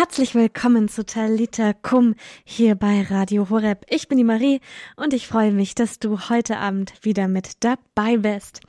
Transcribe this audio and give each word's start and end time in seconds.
Herzlich 0.00 0.34
willkommen 0.34 0.88
zu 0.88 1.04
Talita 1.04 1.74
Kum 1.74 2.14
hier 2.42 2.74
bei 2.74 3.02
Radio 3.02 3.50
Horeb. 3.50 3.84
Ich 3.90 4.08
bin 4.08 4.16
die 4.16 4.24
Marie 4.24 4.62
und 4.96 5.12
ich 5.12 5.28
freue 5.28 5.52
mich, 5.52 5.74
dass 5.74 5.98
du 5.98 6.30
heute 6.30 6.56
Abend 6.56 6.94
wieder 7.02 7.28
mit 7.28 7.62
dabei 7.62 8.16
bist. 8.16 8.60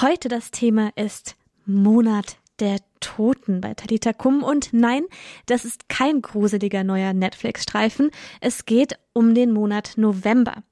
Heute 0.00 0.28
das 0.28 0.50
Thema 0.50 0.90
ist 0.96 1.36
Monat 1.64 2.38
der 2.60 2.78
Toten 3.00 3.60
bei 3.60 3.74
Talita 3.74 4.12
Kum 4.12 4.42
und 4.42 4.72
nein, 4.72 5.04
das 5.46 5.64
ist 5.64 5.88
kein 5.88 6.22
gruseliger 6.22 6.84
neuer 6.84 7.12
Netflix-Streifen. 7.12 8.10
Es 8.40 8.64
geht 8.64 8.98
um 9.12 9.34
den 9.34 9.52
Monat 9.52 9.94
November. 9.96 10.62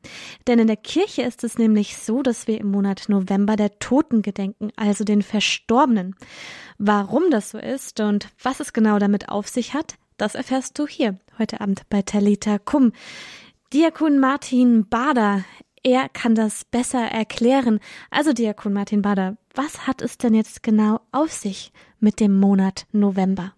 Denn 0.47 0.59
in 0.59 0.67
der 0.67 0.77
Kirche 0.77 1.23
ist 1.23 1.45
es 1.45 1.59
nämlich 1.59 1.97
so, 1.97 2.23
dass 2.23 2.47
wir 2.47 2.61
im 2.61 2.71
Monat 2.71 3.09
November 3.09 3.57
der 3.57 3.79
Toten 3.79 4.23
gedenken, 4.23 4.71
also 4.77 5.05
den 5.05 5.23
Verstorbenen. 5.23 6.15
Warum 6.79 7.31
das 7.31 7.51
so 7.51 7.59
ist 7.59 8.01
und 8.01 8.29
was 8.43 8.61
es 8.61 8.73
genau 8.73 8.99
damit 8.99 9.29
auf 9.29 9.49
sich 9.49 9.75
hat, 9.75 9.97
das 10.17 10.35
erfährst 10.35 10.79
du 10.79 10.87
hier 10.87 11.19
heute 11.39 11.61
Abend 11.61 11.83
bei 11.89 12.03
Talita 12.03 12.59
Kum. 12.59 12.93
Diakon 13.73 14.19
Martin 14.19 14.89
Bader, 14.89 15.45
er 15.83 16.09
kann 16.09 16.35
das 16.35 16.65
besser 16.65 17.01
erklären. 17.01 17.81
Also 18.11 18.33
Diakon 18.33 18.73
Martin 18.73 19.03
Bader, 19.03 19.37
was 19.55 19.87
hat 19.87 20.03
es 20.03 20.19
denn 20.19 20.35
jetzt 20.35 20.63
genau 20.63 21.01
auf 21.13 21.33
sich 21.33 21.73
mit 21.99 22.21
dem 22.21 22.39
Monat 22.39 22.87
November? 22.93 23.55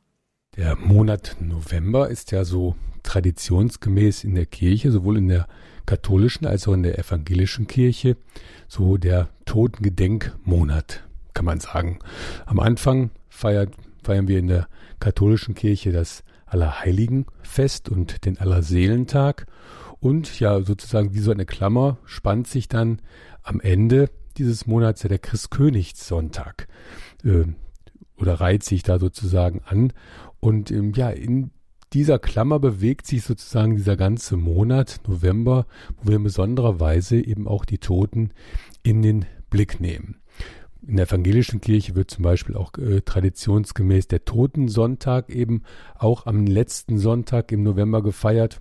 Der 0.56 0.76
Monat 0.76 1.36
November 1.40 2.08
ist 2.10 2.30
ja 2.30 2.44
so 2.44 2.76
traditionsgemäß 3.02 4.24
in 4.24 4.34
der 4.34 4.46
Kirche, 4.46 4.92
sowohl 4.92 5.18
in 5.18 5.28
der 5.28 5.48
katholischen 5.86 6.46
als 6.46 6.68
auch 6.68 6.74
in 6.74 6.82
der 6.82 6.98
evangelischen 6.98 7.66
Kirche, 7.66 8.16
so 8.68 8.96
der 8.96 9.28
Totengedenkmonat, 9.44 11.02
kann 11.34 11.44
man 11.44 11.58
sagen. 11.58 11.98
Am 12.46 12.60
Anfang 12.60 13.10
feiert, 13.28 13.74
feiern 14.04 14.28
wir 14.28 14.38
in 14.38 14.48
der 14.48 14.68
katholischen 15.00 15.54
Kirche 15.54 15.90
das 15.90 16.22
Allerheiligenfest 16.46 17.88
und 17.88 18.24
den 18.24 18.38
Allerseelentag. 18.38 19.46
Und 20.02 20.40
ja, 20.40 20.60
sozusagen 20.62 21.14
wie 21.14 21.20
so 21.20 21.30
eine 21.30 21.46
Klammer 21.46 21.96
spannt 22.04 22.48
sich 22.48 22.66
dann 22.66 23.00
am 23.44 23.60
Ende 23.60 24.10
dieses 24.36 24.66
Monats 24.66 25.04
ja 25.04 25.08
der 25.08 25.20
Christkönigssonntag 25.20 26.66
äh, 27.22 27.44
oder 28.16 28.40
reiht 28.40 28.64
sich 28.64 28.82
da 28.82 28.98
sozusagen 28.98 29.60
an. 29.64 29.92
Und 30.40 30.72
ähm, 30.72 30.92
ja, 30.96 31.08
in 31.08 31.52
dieser 31.92 32.18
Klammer 32.18 32.58
bewegt 32.58 33.06
sich 33.06 33.22
sozusagen 33.22 33.76
dieser 33.76 33.96
ganze 33.96 34.36
Monat 34.36 34.98
November, 35.06 35.66
wo 35.98 36.08
wir 36.08 36.16
in 36.16 36.24
besonderer 36.24 36.80
Weise 36.80 37.24
eben 37.24 37.46
auch 37.46 37.64
die 37.64 37.78
Toten 37.78 38.30
in 38.82 39.02
den 39.02 39.24
Blick 39.50 39.78
nehmen. 39.78 40.16
In 40.84 40.96
der 40.96 41.06
evangelischen 41.06 41.60
Kirche 41.60 41.94
wird 41.94 42.10
zum 42.10 42.24
Beispiel 42.24 42.56
auch 42.56 42.76
äh, 42.76 43.02
traditionsgemäß 43.02 44.08
der 44.08 44.24
Totensonntag 44.24 45.30
eben 45.30 45.62
auch 45.94 46.26
am 46.26 46.44
letzten 46.44 46.98
Sonntag 46.98 47.52
im 47.52 47.62
November 47.62 48.02
gefeiert. 48.02 48.60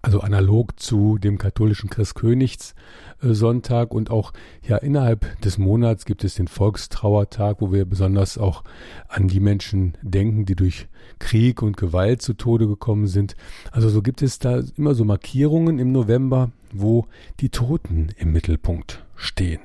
Also 0.00 0.20
analog 0.20 0.78
zu 0.78 1.18
dem 1.18 1.38
katholischen 1.38 1.90
Christkönigssonntag 1.90 3.92
und 3.92 4.10
auch 4.10 4.32
ja 4.62 4.76
innerhalb 4.76 5.40
des 5.40 5.58
Monats 5.58 6.04
gibt 6.04 6.22
es 6.22 6.36
den 6.36 6.46
Volkstrauertag, 6.46 7.60
wo 7.60 7.72
wir 7.72 7.84
besonders 7.84 8.38
auch 8.38 8.62
an 9.08 9.26
die 9.26 9.40
Menschen 9.40 9.98
denken, 10.02 10.44
die 10.44 10.54
durch 10.54 10.86
Krieg 11.18 11.62
und 11.62 11.76
Gewalt 11.76 12.22
zu 12.22 12.34
Tode 12.34 12.68
gekommen 12.68 13.08
sind. 13.08 13.34
Also 13.72 13.88
so 13.88 14.00
gibt 14.00 14.22
es 14.22 14.38
da 14.38 14.62
immer 14.76 14.94
so 14.94 15.04
Markierungen 15.04 15.80
im 15.80 15.90
November, 15.90 16.52
wo 16.72 17.06
die 17.40 17.48
Toten 17.48 18.10
im 18.18 18.32
Mittelpunkt 18.32 19.04
stehen. 19.16 19.60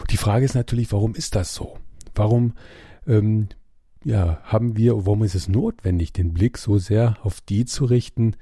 Und 0.00 0.12
die 0.12 0.16
Frage 0.16 0.44
ist 0.44 0.54
natürlich, 0.54 0.92
warum 0.92 1.16
ist 1.16 1.34
das 1.34 1.54
so? 1.54 1.76
Warum 2.14 2.52
ähm, 3.06 3.48
ja, 4.04 4.40
haben 4.44 4.76
wir, 4.76 5.06
warum 5.06 5.22
ist 5.22 5.34
es 5.34 5.48
notwendig, 5.48 6.12
den 6.12 6.32
Blick 6.32 6.58
so 6.58 6.78
sehr 6.78 7.16
auf 7.22 7.40
die 7.40 7.64
zu 7.64 7.84
richten, 7.84 8.34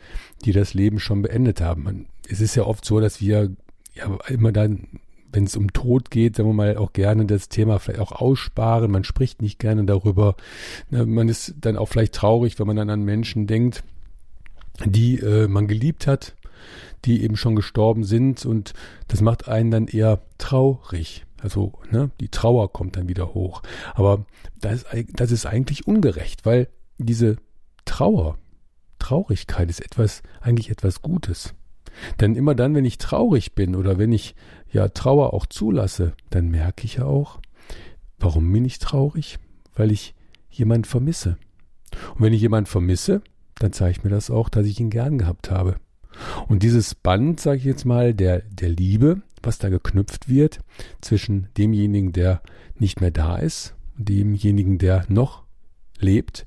die 0.45 0.53
das 0.53 0.75
Leben 0.75 0.99
schon 0.99 1.23
beendet 1.23 1.61
haben? 1.61 1.83
Man, 1.83 2.07
es 2.29 2.41
ist 2.41 2.55
ja 2.55 2.65
oft 2.65 2.85
so, 2.85 3.01
dass 3.01 3.21
wir 3.21 3.51
ja 3.95 4.19
immer 4.29 4.53
dann, 4.53 4.87
wenn 5.33 5.45
es 5.45 5.57
um 5.57 5.73
Tod 5.73 6.11
geht, 6.11 6.37
sagen 6.37 6.49
wir 6.49 6.55
mal, 6.55 6.77
auch 6.77 6.93
gerne 6.93 7.27
das 7.27 7.49
Thema 7.49 7.79
vielleicht 7.79 8.01
auch 8.01 8.13
aussparen. 8.13 8.91
Man 8.91 9.05
spricht 9.05 9.43
nicht 9.43 9.59
gerne 9.59 9.85
darüber. 9.85 10.37
Man 10.91 11.29
ist 11.29 11.55
dann 11.61 11.77
auch 11.77 11.87
vielleicht 11.87 12.15
traurig, 12.15 12.59
wenn 12.59 12.67
man 12.67 12.77
dann 12.77 12.91
an 12.91 13.03
Menschen 13.03 13.47
denkt, 13.47 13.85
die 14.85 15.19
äh, 15.19 15.47
man 15.47 15.69
geliebt 15.69 16.07
hat, 16.07 16.35
die 17.05 17.23
eben 17.23 17.37
schon 17.37 17.57
gestorben 17.57 18.05
sind 18.05 18.45
und 18.45 18.73
das 19.09 19.21
macht 19.21 19.49
einen 19.49 19.71
dann 19.71 19.87
eher 19.87 20.21
traurig. 20.39 21.25
Also, 21.43 21.73
ne, 21.91 22.11
die 22.21 22.29
Trauer 22.29 22.73
kommt 22.73 22.97
dann 22.97 23.09
wieder 23.09 23.35
hoch. 23.35 23.63
Aber 23.95 24.25
das, 24.61 24.85
das 25.13 25.31
ist 25.31 25.47
eigentlich 25.47 25.87
ungerecht, 25.87 26.45
weil 26.45 26.69
diese 26.99 27.37
Trauer, 27.85 28.39
Traurigkeit 28.99 29.71
ist 29.71 29.81
etwas, 29.81 30.23
eigentlich 30.41 30.71
etwas 30.71 31.03
Gutes. 31.03 31.55
Denn 32.21 32.37
immer 32.37 32.55
dann, 32.55 32.75
wenn 32.75 32.85
ich 32.85 32.99
traurig 32.99 33.55
bin 33.55 33.75
oder 33.75 33.99
wenn 33.99 34.13
ich 34.13 34.35
ja 34.71 34.89
Trauer 34.89 35.35
auch 35.35 35.47
zulasse, 35.47 36.13
dann 36.31 36.49
merke 36.49 36.85
ich 36.85 36.97
ja 36.97 37.05
auch, 37.05 37.41
warum 38.19 38.53
bin 38.53 38.65
ich 38.65 38.79
traurig? 38.79 39.39
Weil 39.75 39.91
ich 39.91 40.15
jemand 40.51 40.87
vermisse. 40.87 41.37
Und 42.15 42.21
wenn 42.21 42.33
ich 42.33 42.41
jemand 42.41 42.69
vermisse, 42.69 43.23
dann 43.59 43.73
zeigt 43.73 44.05
mir 44.05 44.11
das 44.11 44.31
auch, 44.31 44.49
dass 44.49 44.67
ich 44.67 44.79
ihn 44.81 44.91
gern 44.91 45.19
gehabt 45.19 45.51
habe. 45.51 45.77
Und 46.49 46.63
dieses 46.63 46.95
Band, 46.95 47.41
sage 47.41 47.59
ich 47.59 47.65
jetzt 47.65 47.85
mal, 47.85 48.15
der, 48.15 48.41
der 48.51 48.69
Liebe, 48.69 49.23
was 49.43 49.59
da 49.59 49.69
geknüpft 49.69 50.29
wird 50.29 50.61
zwischen 51.01 51.49
demjenigen, 51.57 52.13
der 52.13 52.43
nicht 52.79 53.01
mehr 53.01 53.11
da 53.11 53.37
ist, 53.37 53.75
und 53.99 54.09
demjenigen, 54.09 54.79
der 54.79 55.05
noch 55.09 55.45
lebt, 55.99 56.47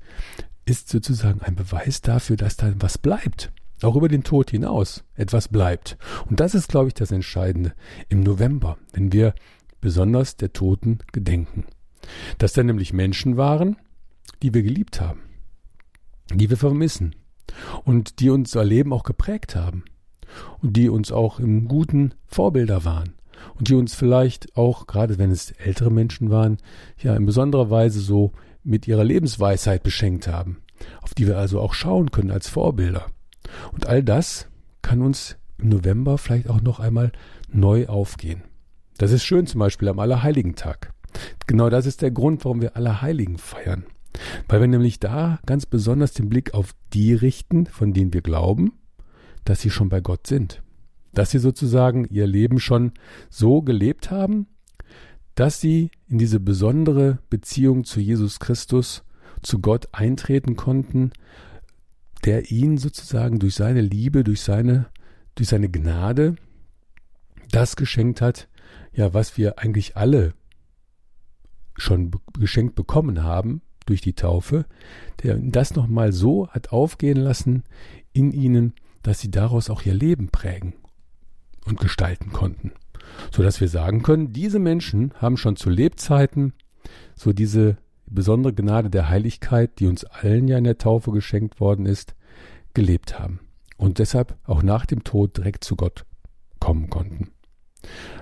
ist 0.64 0.88
sozusagen 0.88 1.40
ein 1.42 1.54
Beweis 1.54 2.00
dafür, 2.00 2.36
dass 2.36 2.56
da 2.56 2.72
was 2.78 2.98
bleibt. 2.98 3.52
Auch 3.82 3.96
über 3.96 4.08
den 4.08 4.24
Tod 4.24 4.50
hinaus 4.50 5.04
etwas 5.14 5.48
bleibt. 5.48 5.98
Und 6.28 6.40
das 6.40 6.54
ist, 6.54 6.68
glaube 6.68 6.88
ich, 6.88 6.94
das 6.94 7.10
Entscheidende 7.10 7.74
im 8.08 8.20
November, 8.20 8.78
wenn 8.92 9.12
wir 9.12 9.34
besonders 9.80 10.36
der 10.36 10.52
Toten 10.52 10.98
gedenken. 11.12 11.66
Dass 12.38 12.54
da 12.54 12.62
nämlich 12.62 12.92
Menschen 12.92 13.36
waren, 13.36 13.76
die 14.42 14.54
wir 14.54 14.62
geliebt 14.62 15.00
haben, 15.00 15.20
die 16.32 16.48
wir 16.48 16.56
vermissen 16.56 17.14
und 17.84 18.20
die 18.20 18.30
unser 18.30 18.64
Leben 18.64 18.92
auch 18.92 19.04
geprägt 19.04 19.54
haben 19.54 19.84
und 20.62 20.76
die 20.76 20.88
uns 20.88 21.12
auch 21.12 21.40
im 21.40 21.68
Guten 21.68 22.14
Vorbilder 22.26 22.84
waren 22.84 23.14
und 23.58 23.68
die 23.68 23.74
uns 23.74 23.94
vielleicht 23.94 24.56
auch, 24.56 24.86
gerade 24.86 25.18
wenn 25.18 25.30
es 25.30 25.50
ältere 25.52 25.90
Menschen 25.90 26.30
waren, 26.30 26.58
ja 26.98 27.14
in 27.16 27.26
besonderer 27.26 27.70
Weise 27.70 28.00
so 28.00 28.32
mit 28.62 28.88
ihrer 28.88 29.04
Lebensweisheit 29.04 29.82
beschenkt 29.82 30.28
haben, 30.28 30.58
auf 31.02 31.14
die 31.14 31.26
wir 31.26 31.38
also 31.38 31.60
auch 31.60 31.74
schauen 31.74 32.10
können 32.10 32.30
als 32.30 32.48
Vorbilder. 32.48 33.06
Und 33.72 33.86
all 33.86 34.02
das 34.02 34.48
kann 34.82 35.02
uns 35.02 35.36
im 35.58 35.68
November 35.68 36.18
vielleicht 36.18 36.48
auch 36.48 36.60
noch 36.60 36.80
einmal 36.80 37.12
neu 37.52 37.86
aufgehen. 37.86 38.42
Das 38.98 39.10
ist 39.10 39.24
schön 39.24 39.46
zum 39.46 39.58
Beispiel 39.58 39.88
am 39.88 39.98
Allerheiligen-Tag. 39.98 40.92
Genau 41.46 41.68
das 41.68 41.86
ist 41.86 42.02
der 42.02 42.10
Grund, 42.10 42.44
warum 42.44 42.60
wir 42.60 42.76
Allerheiligen 42.76 43.38
feiern. 43.38 43.84
Weil 44.48 44.60
wir 44.60 44.68
nämlich 44.68 45.00
da 45.00 45.40
ganz 45.46 45.66
besonders 45.66 46.12
den 46.12 46.28
Blick 46.28 46.54
auf 46.54 46.74
die 46.92 47.14
richten, 47.14 47.66
von 47.66 47.92
denen 47.92 48.12
wir 48.12 48.22
glauben, 48.22 48.72
dass 49.44 49.60
sie 49.60 49.70
schon 49.70 49.88
bei 49.88 50.00
Gott 50.00 50.26
sind. 50.26 50.62
Dass 51.12 51.30
sie 51.30 51.38
sozusagen 51.38 52.06
ihr 52.10 52.26
Leben 52.26 52.58
schon 52.58 52.92
so 53.30 53.62
gelebt 53.62 54.10
haben, 54.10 54.46
dass 55.34 55.60
sie 55.60 55.90
in 56.08 56.18
diese 56.18 56.40
besondere 56.40 57.18
Beziehung 57.30 57.84
zu 57.84 58.00
Jesus 58.00 58.40
Christus, 58.40 59.04
zu 59.42 59.58
Gott 59.60 59.88
eintreten 59.92 60.56
konnten, 60.56 61.10
der 62.24 62.50
ihnen 62.50 62.78
sozusagen 62.78 63.38
durch 63.38 63.54
seine 63.54 63.82
Liebe, 63.82 64.24
durch 64.24 64.40
seine, 64.40 64.86
durch 65.34 65.48
seine 65.48 65.68
Gnade 65.68 66.36
das 67.50 67.76
geschenkt 67.76 68.20
hat, 68.20 68.48
ja, 68.92 69.12
was 69.12 69.36
wir 69.36 69.58
eigentlich 69.58 69.96
alle 69.96 70.34
schon 71.76 72.12
geschenkt 72.38 72.74
bekommen 72.74 73.22
haben 73.22 73.60
durch 73.86 74.00
die 74.00 74.14
Taufe, 74.14 74.64
der 75.22 75.36
das 75.36 75.74
nochmal 75.74 76.12
so 76.12 76.48
hat 76.48 76.72
aufgehen 76.72 77.18
lassen 77.18 77.64
in 78.12 78.32
ihnen, 78.32 78.74
dass 79.04 79.20
sie 79.20 79.30
daraus 79.30 79.70
auch 79.70 79.82
ihr 79.82 79.94
Leben 79.94 80.28
prägen 80.28 80.74
und 81.64 81.78
gestalten 81.78 82.32
konnten. 82.32 82.72
So 83.30 83.42
dass 83.42 83.60
wir 83.60 83.68
sagen 83.68 84.02
können, 84.02 84.32
diese 84.32 84.58
Menschen 84.58 85.14
haben 85.14 85.36
schon 85.36 85.56
zu 85.56 85.70
Lebzeiten 85.70 86.52
so 87.14 87.32
diese 87.32 87.76
besondere 88.06 88.52
Gnade 88.52 88.90
der 88.90 89.08
Heiligkeit, 89.08 89.78
die 89.78 89.86
uns 89.86 90.04
allen 90.04 90.48
ja 90.48 90.58
in 90.58 90.64
der 90.64 90.78
Taufe 90.78 91.12
geschenkt 91.12 91.60
worden 91.60 91.86
ist, 91.86 92.14
gelebt 92.72 93.18
haben 93.18 93.40
und 93.76 93.98
deshalb 93.98 94.36
auch 94.44 94.62
nach 94.62 94.86
dem 94.86 95.04
Tod 95.04 95.36
direkt 95.36 95.64
zu 95.64 95.76
Gott 95.76 96.04
kommen 96.58 96.90
konnten. 96.90 97.30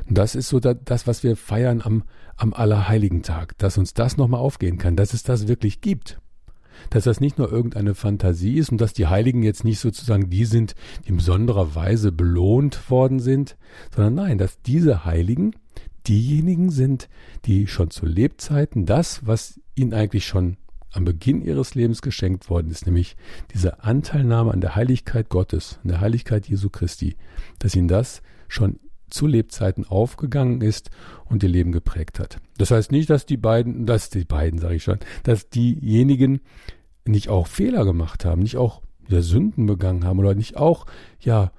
Und 0.08 0.18
das 0.18 0.34
ist 0.34 0.48
so 0.48 0.58
das, 0.58 1.06
was 1.06 1.22
wir 1.22 1.36
feiern 1.36 1.80
am, 1.82 2.02
am 2.36 2.52
Allerheiligen 2.52 3.22
Tag, 3.22 3.56
dass 3.58 3.78
uns 3.78 3.94
das 3.94 4.16
nochmal 4.16 4.40
aufgehen 4.40 4.78
kann, 4.78 4.96
dass 4.96 5.14
es 5.14 5.22
das 5.22 5.46
wirklich 5.46 5.80
gibt 5.80 6.20
dass 6.90 7.04
das 7.04 7.20
nicht 7.20 7.38
nur 7.38 7.50
irgendeine 7.50 7.94
Fantasie 7.94 8.58
ist 8.58 8.70
und 8.70 8.80
dass 8.80 8.92
die 8.92 9.06
Heiligen 9.06 9.42
jetzt 9.42 9.64
nicht 9.64 9.80
sozusagen 9.80 10.30
die 10.30 10.44
sind, 10.44 10.74
die 11.04 11.10
in 11.10 11.16
besonderer 11.16 11.74
Weise 11.74 12.12
belohnt 12.12 12.90
worden 12.90 13.20
sind, 13.20 13.56
sondern 13.94 14.14
nein, 14.14 14.38
dass 14.38 14.60
diese 14.62 15.04
Heiligen 15.04 15.52
diejenigen 16.06 16.70
sind, 16.70 17.08
die 17.44 17.66
schon 17.66 17.90
zu 17.90 18.06
Lebzeiten 18.06 18.86
das, 18.86 19.26
was 19.26 19.60
ihnen 19.74 19.94
eigentlich 19.94 20.26
schon 20.26 20.56
am 20.92 21.04
Beginn 21.04 21.42
ihres 21.42 21.74
Lebens 21.74 22.02
geschenkt 22.02 22.50
worden 22.50 22.70
ist, 22.70 22.86
nämlich 22.86 23.16
diese 23.54 23.82
Anteilnahme 23.82 24.52
an 24.52 24.60
der 24.60 24.76
Heiligkeit 24.76 25.28
Gottes, 25.28 25.78
an 25.82 25.88
der 25.88 26.00
Heiligkeit 26.00 26.48
Jesu 26.48 26.68
Christi, 26.68 27.16
dass 27.58 27.74
ihnen 27.74 27.88
das 27.88 28.22
schon 28.48 28.78
zu 29.12 29.26
Lebzeiten 29.26 29.86
aufgegangen 29.86 30.60
ist 30.60 30.90
und 31.24 31.42
ihr 31.42 31.48
Leben 31.48 31.72
geprägt 31.72 32.18
hat. 32.18 32.38
Das 32.58 32.70
heißt 32.70 32.92
nicht, 32.92 33.10
dass 33.10 33.26
die 33.26 33.36
beiden, 33.36 33.86
dass 33.86 34.10
die 34.10 34.24
beiden, 34.24 34.58
sage 34.58 34.76
ich 34.76 34.84
schon, 34.84 34.98
dass 35.22 35.48
diejenigen 35.48 36.40
nicht 37.04 37.28
auch 37.28 37.46
Fehler 37.46 37.84
gemacht 37.84 38.24
haben, 38.24 38.42
nicht 38.42 38.56
auch 38.56 38.82
ja, 39.08 39.22
Sünden 39.22 39.66
begangen 39.66 40.04
haben 40.04 40.18
oder 40.18 40.34
nicht 40.34 40.56
auch 40.56 40.86
ja 41.20 41.52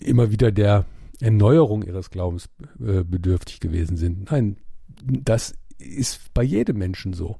immer 0.00 0.30
wieder 0.30 0.50
der 0.50 0.86
Erneuerung 1.20 1.82
ihres 1.82 2.10
Glaubens 2.10 2.48
äh, 2.80 3.04
bedürftig 3.04 3.60
gewesen 3.60 3.96
sind. 3.96 4.30
Nein, 4.30 4.56
das 5.02 5.54
ist 5.78 6.32
bei 6.34 6.42
jedem 6.42 6.78
Menschen 6.78 7.12
so. 7.12 7.36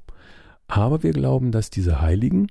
Aber 0.67 1.03
wir 1.03 1.11
glauben, 1.11 1.51
dass 1.51 1.69
diese 1.69 2.01
Heiligen 2.01 2.47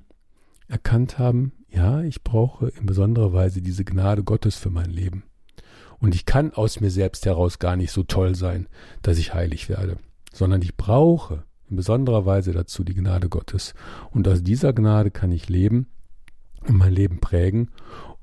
erkannt 0.69 1.19
haben, 1.19 1.53
ja, 1.69 2.03
ich 2.03 2.23
brauche 2.23 2.69
in 2.69 2.87
besonderer 2.87 3.33
Weise 3.33 3.61
diese 3.61 3.85
Gnade 3.85 4.23
Gottes 4.23 4.57
für 4.57 4.71
mein 4.71 4.91
Leben. 4.91 5.25
Und 6.05 6.15
ich 6.15 6.27
kann 6.27 6.53
aus 6.53 6.81
mir 6.81 6.91
selbst 6.91 7.25
heraus 7.25 7.59
gar 7.59 7.77
nicht 7.77 7.91
so 7.91 8.03
toll 8.03 8.35
sein, 8.35 8.67
dass 9.01 9.17
ich 9.17 9.33
heilig 9.33 9.71
werde, 9.71 9.97
sondern 10.35 10.61
ich 10.61 10.77
brauche 10.77 11.45
in 11.71 11.77
besonderer 11.77 12.27
Weise 12.27 12.53
dazu 12.53 12.85
die 12.85 12.93
Gnade 12.93 13.31
Gottes. 13.31 13.73
Und 14.11 14.29
aus 14.29 14.43
dieser 14.43 14.75
Gnade 14.75 15.11
kann 15.11 15.33
ich 15.33 15.49
leben 15.49 15.87
und 16.69 16.77
mein 16.77 16.93
Leben 16.93 17.21
prägen. 17.21 17.71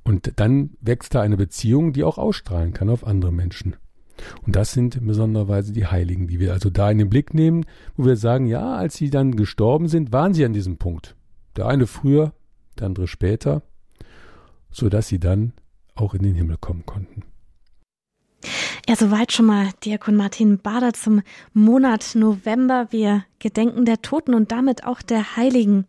Und 0.03 0.33
dann 0.35 0.77
wächst 0.79 1.15
da 1.15 1.21
eine 1.21 1.37
Beziehung, 1.37 1.91
die 1.91 2.03
auch 2.03 2.19
ausstrahlen 2.19 2.73
kann 2.73 2.87
auf 2.87 3.03
andere 3.03 3.31
Menschen. 3.31 3.77
Und 4.45 4.55
das 4.55 4.73
sind 4.73 4.97
in 4.97 5.07
besonderer 5.07 5.47
Weise 5.47 5.73
die 5.73 5.87
Heiligen, 5.87 6.27
die 6.27 6.39
wir 6.39 6.53
also 6.53 6.69
da 6.69 6.91
in 6.91 6.99
den 6.99 7.09
Blick 7.09 7.33
nehmen, 7.33 7.65
wo 7.97 8.05
wir 8.05 8.15
sagen, 8.15 8.45
ja, 8.45 8.75
als 8.75 8.93
sie 8.93 9.09
dann 9.09 9.35
gestorben 9.35 9.87
sind, 9.87 10.11
waren 10.11 10.35
sie 10.35 10.45
an 10.45 10.53
diesem 10.53 10.77
Punkt. 10.77 11.15
Der 11.55 11.65
eine 11.65 11.87
früher, 11.87 12.33
der 12.77 12.85
andere 12.85 13.07
später, 13.07 13.63
so 14.69 14.87
dass 14.87 15.07
sie 15.07 15.19
dann 15.19 15.53
auch 15.95 16.13
in 16.13 16.21
den 16.21 16.35
Himmel 16.35 16.57
kommen 16.57 16.85
konnten. 16.85 17.23
Ja, 18.91 18.97
soweit 18.97 19.31
schon 19.31 19.45
mal 19.45 19.69
Diakon 19.85 20.17
Martin 20.17 20.57
Bader 20.57 20.91
zum 20.91 21.21
Monat 21.53 22.13
November. 22.13 22.87
Wir 22.89 23.23
gedenken 23.39 23.85
der 23.85 24.01
Toten 24.01 24.33
und 24.33 24.51
damit 24.51 24.83
auch 24.83 25.01
der 25.01 25.37
Heiligen 25.37 25.87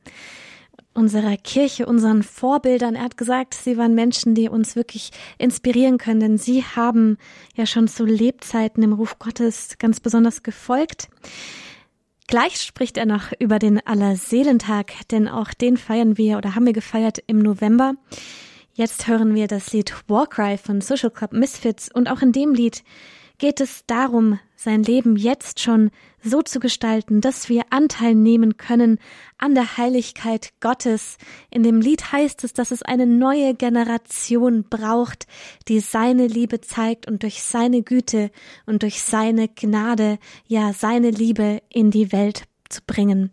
unserer 0.94 1.36
Kirche, 1.36 1.86
unseren 1.86 2.22
Vorbildern. 2.22 2.94
Er 2.94 3.02
hat 3.02 3.16
gesagt, 3.16 3.54
sie 3.54 3.76
waren 3.76 3.96
Menschen, 3.96 4.36
die 4.36 4.48
uns 4.48 4.76
wirklich 4.76 5.10
inspirieren 5.36 5.98
können, 5.98 6.20
denn 6.20 6.38
sie 6.38 6.62
haben 6.62 7.18
ja 7.56 7.66
schon 7.66 7.88
zu 7.88 8.04
Lebzeiten 8.04 8.84
im 8.84 8.92
Ruf 8.92 9.18
Gottes 9.18 9.78
ganz 9.80 9.98
besonders 9.98 10.44
gefolgt. 10.44 11.08
Gleich 12.28 12.60
spricht 12.60 12.98
er 12.98 13.06
noch 13.06 13.32
über 13.40 13.58
den 13.58 13.84
Allerseelentag, 13.84 14.92
denn 15.10 15.26
auch 15.26 15.52
den 15.54 15.76
feiern 15.76 16.18
wir 16.18 16.38
oder 16.38 16.54
haben 16.54 16.66
wir 16.66 16.72
gefeiert 16.72 17.18
im 17.26 17.40
November. 17.40 17.94
Jetzt 18.74 19.06
hören 19.06 19.34
wir 19.34 19.48
das 19.48 19.74
Lied 19.74 19.92
Warcry 20.08 20.56
von 20.56 20.80
Social 20.80 21.10
Club 21.10 21.34
Misfits 21.34 21.90
und 21.92 22.08
auch 22.08 22.22
in 22.22 22.32
dem 22.32 22.54
Lied 22.54 22.82
geht 23.36 23.60
es 23.60 23.84
darum, 23.86 24.38
sein 24.56 24.82
Leben 24.82 25.16
jetzt 25.16 25.60
schon 25.60 25.90
so 26.22 26.40
zu 26.40 26.58
gestalten, 26.58 27.20
dass 27.20 27.50
wir 27.50 27.64
Anteil 27.68 28.14
nehmen 28.14 28.56
können 28.56 28.98
an 29.36 29.54
der 29.54 29.76
Heiligkeit 29.76 30.54
Gottes. 30.60 31.18
In 31.50 31.62
dem 31.62 31.82
Lied 31.82 32.12
heißt 32.12 32.44
es, 32.44 32.54
dass 32.54 32.70
es 32.70 32.82
eine 32.82 33.04
neue 33.04 33.54
Generation 33.54 34.64
braucht, 34.70 35.26
die 35.68 35.80
seine 35.80 36.26
Liebe 36.26 36.62
zeigt 36.62 37.06
und 37.06 37.24
durch 37.24 37.42
seine 37.42 37.82
Güte 37.82 38.30
und 38.64 38.84
durch 38.84 39.02
seine 39.02 39.48
Gnade, 39.48 40.18
ja, 40.46 40.72
seine 40.72 41.10
Liebe 41.10 41.60
in 41.68 41.90
die 41.90 42.10
Welt 42.10 42.44
zu 42.70 42.80
bringen. 42.86 43.32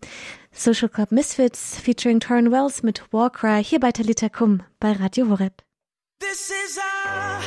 Social 0.52 0.90
Club 0.90 1.12
Misfits 1.12 1.80
featuring 1.80 2.20
Torrin 2.20 2.52
Wells 2.52 2.84
mit 2.84 3.04
Warcry 3.14 3.64
hier 3.64 3.80
bei 3.80 3.92
Talita 3.92 4.30
Kum 4.30 4.62
bei 4.80 4.92
Radio 4.92 5.30
Horeb. 5.30 5.62
This 6.20 6.50
is 6.50 6.78
our 6.78 7.40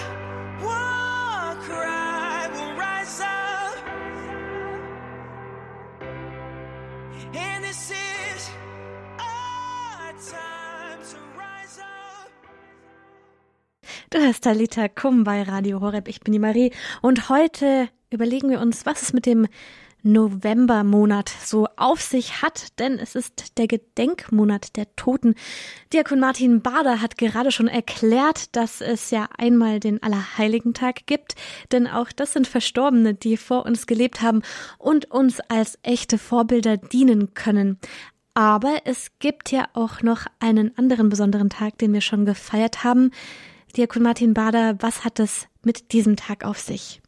war 0.63 1.57
cry, 1.67 2.49
we'll 2.53 2.75
rise 2.77 3.21
up. 3.21 3.85
And 7.35 7.65
this 7.65 7.91
is 7.91 8.51
our 9.19 10.13
time 10.17 11.03
to 11.11 11.19
rise 11.37 11.81
up. 11.81 12.31
Du 14.11 14.19
hörst 14.21 14.45
Talita 14.45 14.89
Kum 14.89 15.25
bei 15.25 15.43
Radio 15.43 15.81
Horeb. 15.81 16.09
Ich 16.09 16.21
bin 16.21 16.33
die 16.33 16.39
Marie 16.39 16.73
und 17.03 17.29
heute 17.29 17.89
überlegen 18.11 18.49
wir 18.49 18.61
uns, 18.61 18.87
was 18.87 19.03
es 19.03 19.13
mit 19.13 19.27
dem 19.27 19.49
Novembermonat 20.03 21.29
so 21.29 21.67
auf 21.77 22.01
sich 22.01 22.43
hat, 22.43 22.79
denn 22.79 22.99
es 22.99 23.15
ist 23.15 23.59
der 23.59 23.67
Gedenkmonat 23.67 24.77
der 24.77 24.95
Toten. 24.97 25.35
Diakon 25.93 26.21
Martin 26.21 26.63
Bader 26.63 27.01
hat 27.01 27.19
gerade 27.19 27.53
schon 27.53 27.69
erklärt, 27.69 28.55
dass 28.57 28.81
es 28.81 29.11
ja 29.11 29.29
einmal 29.39 29.81
den 29.81 30.03
Allerheiligentag 30.03 31.07
gibt, 31.07 31.35
denn 31.71 31.87
auch 31.87 32.11
das 32.13 32.33
sind 32.33 32.47
Verstorbene, 32.47 33.15
die 33.15 33.37
vor 33.37 33.65
uns 33.65 33.87
gelebt 33.87 34.23
haben 34.23 34.43
und 34.79 35.11
uns 35.11 35.41
als 35.49 35.79
echte 35.83 36.19
Vorbilder 36.19 36.77
dienen 36.77 37.35
können. 37.35 37.79
Aber 38.35 38.79
es 38.85 39.11
gibt 39.19 39.53
ja 39.53 39.67
auch 39.75 40.03
noch 40.03 40.27
einen 40.41 40.77
anderen 40.79 41.09
besonderen 41.09 41.51
Tag, 41.51 41.79
den 41.79 41.93
wir 41.93 42.01
schon 42.01 42.25
gefeiert 42.25 42.83
haben. 42.83 43.11
Diakon 43.77 44.03
Martin 44.03 44.35
Bader, 44.35 44.77
was 44.81 45.05
hat 45.05 45.21
es 45.21 45.49
mit 45.63 45.93
diesem 45.93 46.17
Tag 46.17 46.45
auf 46.45 46.59
sich? 46.59 47.03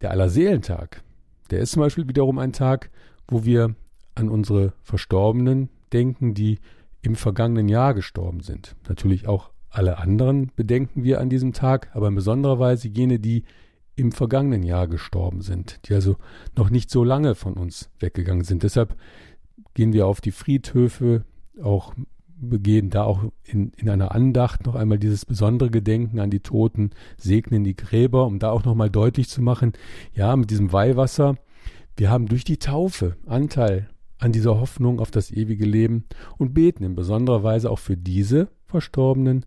Der 0.00 0.12
Allerseelentag 0.12 1.02
der 1.50 1.60
ist 1.60 1.72
zum 1.72 1.80
Beispiel 1.80 2.08
wiederum 2.08 2.38
ein 2.38 2.52
Tag, 2.52 2.90
wo 3.26 3.44
wir 3.44 3.74
an 4.14 4.28
unsere 4.28 4.72
Verstorbenen 4.82 5.68
denken, 5.92 6.34
die 6.34 6.58
im 7.02 7.14
vergangenen 7.14 7.68
Jahr 7.68 7.94
gestorben 7.94 8.40
sind. 8.40 8.76
Natürlich 8.88 9.28
auch 9.28 9.50
alle 9.70 9.98
anderen 9.98 10.50
bedenken 10.56 11.04
wir 11.04 11.20
an 11.20 11.28
diesem 11.28 11.52
Tag, 11.52 11.90
aber 11.92 12.08
in 12.08 12.14
besonderer 12.14 12.58
Weise 12.58 12.88
jene, 12.88 13.18
die 13.18 13.44
im 13.96 14.12
vergangenen 14.12 14.62
Jahr 14.62 14.88
gestorben 14.88 15.40
sind, 15.40 15.80
die 15.88 15.94
also 15.94 16.16
noch 16.56 16.70
nicht 16.70 16.90
so 16.90 17.04
lange 17.04 17.34
von 17.34 17.54
uns 17.54 17.90
weggegangen 17.98 18.44
sind. 18.44 18.62
Deshalb 18.62 18.96
gehen 19.74 19.92
wir 19.92 20.06
auf 20.06 20.20
die 20.20 20.30
Friedhöfe, 20.30 21.24
auch 21.62 21.94
begehen 22.40 22.90
da 22.90 23.04
auch 23.04 23.24
in, 23.44 23.72
in 23.76 23.88
einer 23.88 24.14
Andacht 24.14 24.66
noch 24.66 24.74
einmal 24.74 24.98
dieses 24.98 25.24
besondere 25.24 25.70
Gedenken 25.70 26.20
an 26.20 26.30
die 26.30 26.40
Toten, 26.40 26.90
segnen 27.16 27.64
die 27.64 27.76
Gräber, 27.76 28.26
um 28.26 28.38
da 28.38 28.50
auch 28.50 28.64
nochmal 28.64 28.90
deutlich 28.90 29.28
zu 29.28 29.42
machen, 29.42 29.72
ja, 30.14 30.34
mit 30.36 30.50
diesem 30.50 30.72
Weihwasser, 30.72 31.36
wir 31.96 32.10
haben 32.10 32.26
durch 32.26 32.44
die 32.44 32.58
Taufe 32.58 33.16
Anteil 33.26 33.90
an 34.18 34.32
dieser 34.32 34.60
Hoffnung 34.60 35.00
auf 35.00 35.10
das 35.10 35.30
ewige 35.30 35.64
Leben 35.64 36.04
und 36.36 36.54
beten 36.54 36.84
in 36.84 36.94
besonderer 36.94 37.42
Weise 37.42 37.70
auch 37.70 37.78
für 37.78 37.96
diese 37.96 38.48
Verstorbenen, 38.66 39.44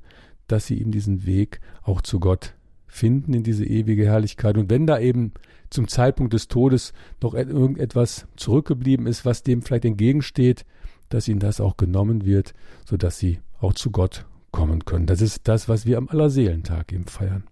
dass 0.48 0.68
sie 0.68 0.80
eben 0.80 0.92
diesen 0.92 1.26
Weg 1.26 1.62
auch 1.82 2.02
zu 2.02 2.20
Gott 2.20 2.56
finden 2.88 3.34
in 3.34 3.44
diese 3.44 3.66
ewige 3.66 4.06
Herrlichkeit. 4.06 4.58
Und 4.58 4.70
wenn 4.70 4.86
da 4.86 5.00
eben 5.00 5.32
zum 5.70 5.88
Zeitpunkt 5.88 6.34
des 6.34 6.50
Todes 6.50 6.92
noch 7.22 7.34
irgendetwas 7.34 8.28
zurückgeblieben 8.36 9.08
ist, 9.08 9.24
was 9.24 9.44
dem 9.44 9.62
vielleicht 9.62 9.86
entgegensteht, 9.86 10.66
dass 11.14 11.28
ihnen 11.28 11.40
das 11.40 11.62
auch 11.62 11.78
genommen 11.78 12.26
wird, 12.26 12.54
so 12.86 12.98
dass 12.98 13.20
sie 13.20 13.40
auch 13.60 13.74
zu 13.74 13.92
Gott 13.92 14.26
kommen 14.52 14.86
können. 14.86 15.06
Das 15.06 15.22
ist 15.22 15.48
das, 15.48 15.70
was 15.70 15.86
wir 15.86 15.98
am 15.98 16.10
Allerseelentag 16.10 16.92
eben 16.92 17.06
feiern. 17.06 17.44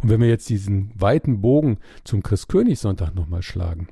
Und 0.00 0.08
wenn 0.08 0.20
wir 0.20 0.28
jetzt 0.28 0.48
diesen 0.48 0.92
weiten 0.94 1.40
Bogen 1.40 1.78
zum 2.04 2.22
Christkönigssonntag 2.22 3.14
nochmal 3.14 3.42
schlagen, 3.42 3.88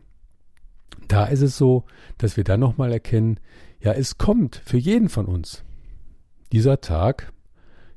da 1.09 1.27
ist 1.27 1.43
es 1.43 1.57
so, 1.57 1.85
dass 2.19 2.37
wir 2.37 2.45
dann 2.45 2.61
nochmal 2.61 2.93
erkennen, 2.93 3.39
ja, 3.81 3.93
es 3.93 4.19
kommt 4.19 4.63
für 4.65 4.77
jeden 4.79 5.09
von 5.09 5.27
uns. 5.27 5.65
Dieser 6.53 6.81
Tag, 6.81 7.33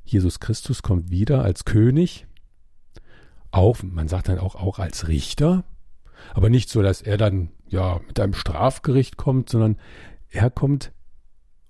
Jesus 0.04 0.40
Christus 0.40 0.82
kommt 0.82 1.10
wieder 1.10 1.42
als 1.42 1.64
König, 1.64 2.26
auch, 3.50 3.82
man 3.82 4.08
sagt 4.08 4.28
dann 4.28 4.38
auch, 4.38 4.54
auch 4.56 4.78
als 4.78 5.08
Richter, 5.08 5.64
aber 6.32 6.50
nicht 6.50 6.70
so, 6.70 6.82
dass 6.82 7.02
er 7.02 7.16
dann 7.16 7.50
ja 7.68 8.00
mit 8.06 8.18
einem 8.18 8.34
Strafgericht 8.34 9.16
kommt, 9.16 9.48
sondern 9.48 9.76
er 10.30 10.50
kommt, 10.50 10.92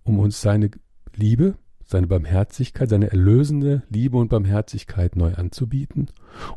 um 0.04 0.18
uns 0.18 0.40
seine 0.40 0.70
Liebe, 1.14 1.56
seine 1.84 2.06
Barmherzigkeit, 2.06 2.88
seine 2.88 3.10
erlösende 3.10 3.82
Liebe 3.88 4.16
und 4.16 4.28
Barmherzigkeit 4.28 5.16
neu 5.16 5.34
anzubieten. 5.34 6.08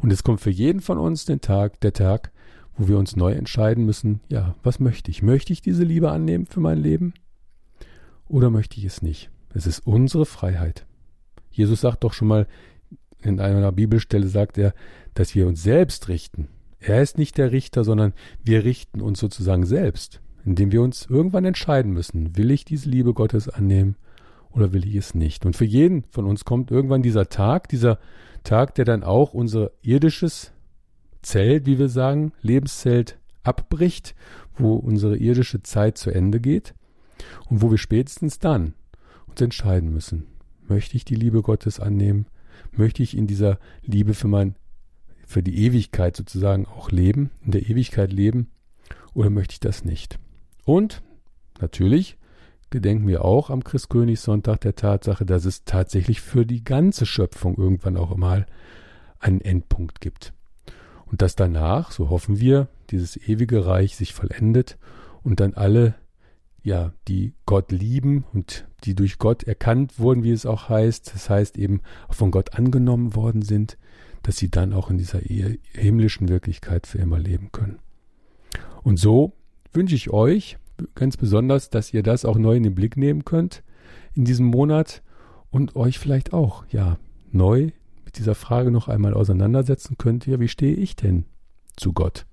Und 0.01 0.12
es 0.12 0.24
kommt 0.24 0.42
für 0.42 0.50
jeden 0.50 0.82
von 0.82 0.98
uns 0.98 1.25
den 1.25 1.42
Tag, 1.42 1.80
der 1.82 1.94
Tag, 1.94 2.32
wo 2.75 2.88
wir 2.88 2.98
uns 2.98 3.16
neu 3.16 3.34
entscheiden 3.34 3.86
müssen, 3.86 4.22
ja, 4.30 4.56
was 4.63 4.80
möchte 4.80 5.12
ich? 5.12 5.24
Möchte 5.24 5.51
ich 5.51 5.62
diese 5.62 5.84
Liebe 5.84 6.12
annehmen 6.12 6.46
für 6.46 6.60
mein 6.60 6.77
Leben? 6.77 7.13
Oder 8.27 8.50
möchte 8.50 8.77
ich 8.77 8.86
es 8.86 9.01
nicht? 9.01 9.30
Es 9.54 9.66
ist 9.66 9.86
unsere 9.86 10.25
Freiheit. 10.25 10.86
Jesus 11.50 11.82
sagt 11.82 12.04
doch 12.04 12.13
schon 12.13 12.27
mal, 12.27 12.48
in 13.22 13.39
einer 13.39 13.72
Bibelstelle 13.72 14.27
sagt 14.27 14.58
er, 14.58 14.74
dass 15.16 15.34
wir 15.34 15.48
uns 15.48 15.63
selbst 15.63 16.08
richten. 16.08 16.50
Er 16.80 17.01
ist 17.01 17.18
nicht 17.18 17.38
der 17.38 17.51
Richter, 17.51 17.84
sondern 17.84 18.13
wir 18.44 18.63
richten 18.63 19.01
uns 19.01 19.20
sozusagen 19.20 19.66
selbst 19.66 20.22
in 20.48 20.56
dem 20.56 20.72
wir 20.72 20.82
uns 20.82 21.06
irgendwann 21.10 21.44
entscheiden 21.44 21.92
müssen, 21.92 22.38
will 22.38 22.51
ich 22.51 22.63
diese 22.63 22.89
Liebe 22.89 23.13
Gottes 23.13 23.50
annehmen 23.50 23.98
oder 24.50 24.72
will 24.72 24.88
ich 24.88 24.96
es 24.96 25.13
nicht. 25.13 25.46
Und 25.46 25.58
für 25.58 25.66
jeden 25.66 26.06
von 26.10 26.25
uns 26.25 26.46
kommt 26.46 26.72
irgendwann 26.72 27.01
dieser 27.01 27.27
Tag, 27.27 27.68
dieser 27.68 28.00
Tag, 28.46 28.74
der 28.75 28.86
dann 28.86 29.04
auch 29.04 29.34
unser 29.34 29.72
irdisches 29.82 30.54
Zelt, 31.22 31.66
wie 31.66 31.77
wir 31.77 31.89
sagen, 31.89 32.32
Lebenszelt 32.42 33.20
abbricht, 33.44 34.16
wo 34.58 34.75
unsere 34.75 35.18
irdische 35.18 35.63
Zeit 35.63 35.98
zu 35.98 36.12
Ende 36.12 36.39
geht. 36.39 36.74
und 37.50 37.62
wo 37.62 37.72
wir 37.72 37.77
spätestens 37.77 38.39
dann 38.39 38.74
uns 39.25 39.42
entscheiden 39.42 39.92
müssen. 39.94 40.27
Möchte 40.66 40.96
ich 40.96 41.04
die 41.04 41.16
Liebe 41.16 41.42
Gottes 41.42 41.80
annehmen? 41.80 42.27
Möchte 42.72 43.04
ich 43.04 43.18
in 43.18 43.27
dieser 43.27 43.60
Liebe 43.84 44.13
für 44.13 44.27
mein, 44.30 44.56
für 45.25 45.44
die 45.44 45.66
Ewigkeit 45.66 46.16
sozusagen 46.16 46.66
auch 46.68 46.89
leben, 46.89 47.32
in 47.44 47.51
der 47.51 47.68
Ewigkeit 47.70 48.13
leben? 48.13 48.48
Oder 49.13 49.30
möchte 49.30 49.54
ich 49.54 49.60
das 49.60 49.84
nicht? 49.84 50.20
Und 50.67 51.01
natürlich 51.62 52.17
gedenken 52.71 53.07
wir 53.07 53.24
auch 53.24 53.50
am 53.50 53.63
Christkönigssonntag 53.63 54.59
der 54.59 54.75
Tatsache, 54.75 55.25
dass 55.25 55.45
es 55.45 55.63
tatsächlich 55.63 56.19
für 56.19 56.45
die 56.45 56.62
ganze 56.62 57.05
Schöpfung 57.05 57.55
irgendwann 57.55 57.95
auch 57.95 58.13
mal 58.17 58.45
einen 59.17 59.39
Endpunkt 59.39 60.01
gibt. 60.01 60.33
Und 61.05 61.21
dass 61.21 61.38
danach, 61.38 61.91
so 61.91 62.09
hoffen 62.09 62.41
wir, 62.41 62.67
dieses 62.89 63.15
ewige 63.15 63.65
Reich 63.65 63.95
sich 63.95 64.13
vollendet 64.13 64.77
und 65.24 65.39
dann 65.39 65.53
alle 65.53 65.95
ja, 66.63 66.91
die 67.07 67.33
Gott 67.45 67.71
lieben 67.71 68.25
und 68.33 68.67
die 68.83 68.93
durch 68.93 69.19
Gott 69.19 69.43
erkannt 69.43 70.00
wurden, 70.00 70.24
wie 70.24 70.31
es 70.31 70.45
auch 70.45 70.67
heißt, 70.67 71.13
das 71.13 71.29
heißt 71.29 71.57
eben 71.57 71.79
von 72.09 72.29
Gott 72.29 72.55
angenommen 72.55 73.15
worden 73.15 73.41
sind, 73.41 73.77
dass 74.21 74.36
sie 74.36 74.51
dann 74.51 74.74
auch 74.74 74.89
in 74.89 74.97
dieser 74.97 75.19
himmlischen 75.19 76.27
Wirklichkeit 76.27 76.88
für 76.88 76.97
immer 76.97 77.19
leben 77.19 77.53
können. 77.53 77.79
Und 78.83 79.00
so 79.00 79.31
wünsche 79.77 79.96
ich 79.96 80.10
euch 80.10 80.57
ganz 80.96 81.17
besonders, 81.17 81.69
dass 81.69 81.93
ihr 81.93 82.03
das 82.03 82.25
auch 82.25 82.38
neu 82.38 82.55
in 82.55 82.63
den 82.63 82.75
Blick 82.75 82.98
nehmen 82.98 83.24
könnt 83.24 83.63
in 84.15 84.25
diesem 84.25 84.48
Monat 84.48 85.03
und 85.51 85.75
euch 85.75 86.00
vielleicht 86.00 86.34
auch, 86.34 86.65
ja, 86.72 86.98
neu 87.31 87.72
mit 88.03 88.17
dieser 88.17 88.36
Frage 88.36 88.72
noch 88.72 88.88
einmal 88.88 89.13
auseinandersetzen 89.13 89.98
könnt, 89.98 90.25
ja, 90.25 90.39
wie 90.39 90.48
stehe 90.48 90.75
ich 90.75 90.96
denn 90.96 91.25
zu 91.75 91.93
Gott? 91.93 92.25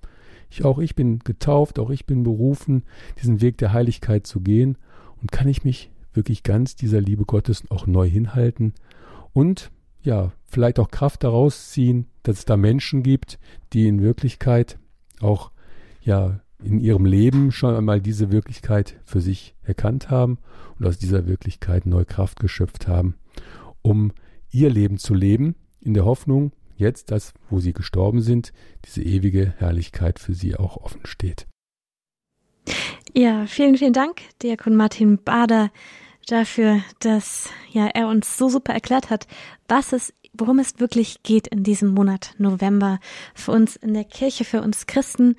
Ich, 0.49 0.65
auch 0.65 0.79
ich 0.79 0.95
bin 0.95 1.19
getauft, 1.19 1.77
auch 1.79 1.91
ich 1.91 2.05
bin 2.05 2.23
berufen, 2.23 2.83
diesen 3.21 3.41
Weg 3.41 3.57
der 3.59 3.73
Heiligkeit 3.73 4.25
zu 4.25 4.41
gehen. 4.41 4.77
Und 5.21 5.31
kann 5.31 5.47
ich 5.47 5.63
mich 5.63 5.91
wirklich 6.13 6.43
ganz 6.43 6.75
dieser 6.75 7.01
Liebe 7.01 7.25
Gottes 7.25 7.63
auch 7.69 7.87
neu 7.87 8.09
hinhalten 8.09 8.73
und 9.33 9.71
ja, 10.01 10.31
vielleicht 10.45 10.79
auch 10.79 10.89
Kraft 10.89 11.23
daraus 11.23 11.71
ziehen, 11.71 12.07
dass 12.23 12.39
es 12.39 12.45
da 12.45 12.57
Menschen 12.57 13.01
gibt, 13.01 13.39
die 13.73 13.87
in 13.87 14.01
Wirklichkeit 14.01 14.77
auch 15.19 15.51
ja 16.01 16.39
in 16.63 16.79
ihrem 16.79 17.05
Leben 17.05 17.51
schon 17.51 17.75
einmal 17.75 18.01
diese 18.01 18.31
Wirklichkeit 18.31 18.99
für 19.05 19.21
sich 19.21 19.55
erkannt 19.63 20.09
haben 20.09 20.37
und 20.79 20.85
aus 20.85 20.97
dieser 20.97 21.27
Wirklichkeit 21.27 21.85
neue 21.85 22.05
Kraft 22.05 22.39
geschöpft 22.39 22.87
haben, 22.87 23.15
um 23.81 24.11
ihr 24.51 24.69
Leben 24.69 24.97
zu 24.97 25.13
leben, 25.13 25.55
in 25.81 25.93
der 25.93 26.05
Hoffnung, 26.05 26.51
jetzt, 26.77 27.11
dass, 27.11 27.33
wo 27.49 27.59
sie 27.59 27.73
gestorben 27.73 28.21
sind, 28.21 28.53
diese 28.85 29.01
ewige 29.01 29.53
Herrlichkeit 29.57 30.19
für 30.19 30.33
sie 30.33 30.55
auch 30.55 30.77
offen 30.77 31.05
steht. 31.05 31.47
Ja, 33.13 33.45
vielen, 33.45 33.77
vielen 33.77 33.93
Dank, 33.93 34.21
Diakon 34.41 34.75
Martin 34.75 35.19
Bader, 35.23 35.71
dafür, 36.27 36.81
dass 36.99 37.49
ja 37.71 37.87
er 37.87 38.07
uns 38.07 38.37
so 38.37 38.49
super 38.49 38.73
erklärt 38.73 39.09
hat, 39.09 39.27
was 39.67 39.93
es, 39.93 40.13
worum 40.37 40.59
es 40.59 40.79
wirklich 40.79 41.23
geht 41.23 41.47
in 41.47 41.63
diesem 41.63 41.93
Monat 41.93 42.33
November 42.37 42.99
für 43.33 43.51
uns 43.51 43.75
in 43.75 43.93
der 43.93 44.03
Kirche, 44.03 44.43
für 44.45 44.61
uns 44.61 44.87
Christen 44.87 45.35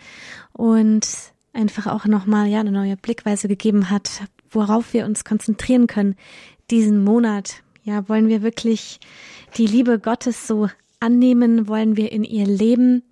und 0.53 1.07
einfach 1.53 1.87
auch 1.87 2.05
nochmal 2.05 2.49
ja 2.49 2.61
eine 2.61 2.73
neue 2.73 2.97
Blickweise 2.97 3.49
gegeben 3.49 3.91
hat, 3.91 4.23
worauf 4.51 4.93
wir 4.93 5.05
uns 5.05 5.25
konzentrieren 5.25 5.87
können 5.87 6.17
diesen 6.71 7.03
Monat. 7.05 7.63
Ja, 7.83 8.09
wollen 8.09 8.29
wir 8.29 8.43
wirklich 8.43 9.01
die 9.57 9.67
Liebe 9.67 9.99
Gottes 9.99 10.47
so 10.47 10.69
annehmen, 11.01 11.69
wollen 11.69 11.97
wir 11.97 12.13
in 12.13 12.25
ihr 12.25 12.47
leben 12.47 13.03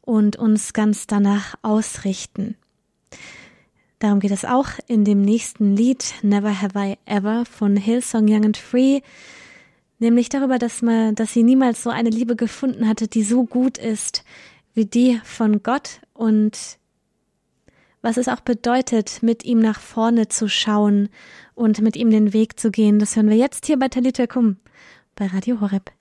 und 0.00 0.36
uns 0.36 0.72
ganz 0.72 1.06
danach 1.06 1.54
ausrichten. 1.62 2.56
Darum 3.98 4.18
geht 4.18 4.32
es 4.32 4.44
auch 4.44 4.68
in 4.88 5.04
dem 5.04 5.22
nächsten 5.22 5.76
Lied 5.76 6.14
Never 6.22 6.60
Have 6.60 6.76
I 6.76 6.98
Ever 7.04 7.44
von 7.44 7.76
Hillsong 7.76 8.28
Young 8.28 8.44
and 8.46 8.56
Free, 8.56 9.00
nämlich 10.02 10.28
darüber, 10.28 10.58
dass 10.58 10.82
man, 10.82 11.14
dass 11.14 11.32
sie 11.32 11.42
niemals 11.42 11.82
so 11.82 11.88
eine 11.88 12.10
Liebe 12.10 12.36
gefunden 12.36 12.86
hatte, 12.86 13.08
die 13.08 13.22
so 13.22 13.44
gut 13.44 13.78
ist 13.78 14.24
wie 14.74 14.86
die 14.86 15.20
von 15.24 15.62
Gott 15.62 16.00
und 16.12 16.78
was 18.00 18.16
es 18.16 18.28
auch 18.28 18.40
bedeutet, 18.40 19.22
mit 19.22 19.44
ihm 19.44 19.60
nach 19.60 19.80
vorne 19.80 20.28
zu 20.28 20.48
schauen 20.48 21.08
und 21.54 21.80
mit 21.80 21.96
ihm 21.96 22.10
den 22.10 22.32
Weg 22.32 22.58
zu 22.58 22.70
gehen. 22.70 22.98
Das 22.98 23.14
hören 23.16 23.28
wir 23.28 23.36
jetzt 23.36 23.66
hier 23.66 23.78
bei 23.78 23.88
Talita 23.88 24.26
Kum 24.26 24.56
bei 25.14 25.26
Radio 25.26 25.60
Horeb. 25.60 25.92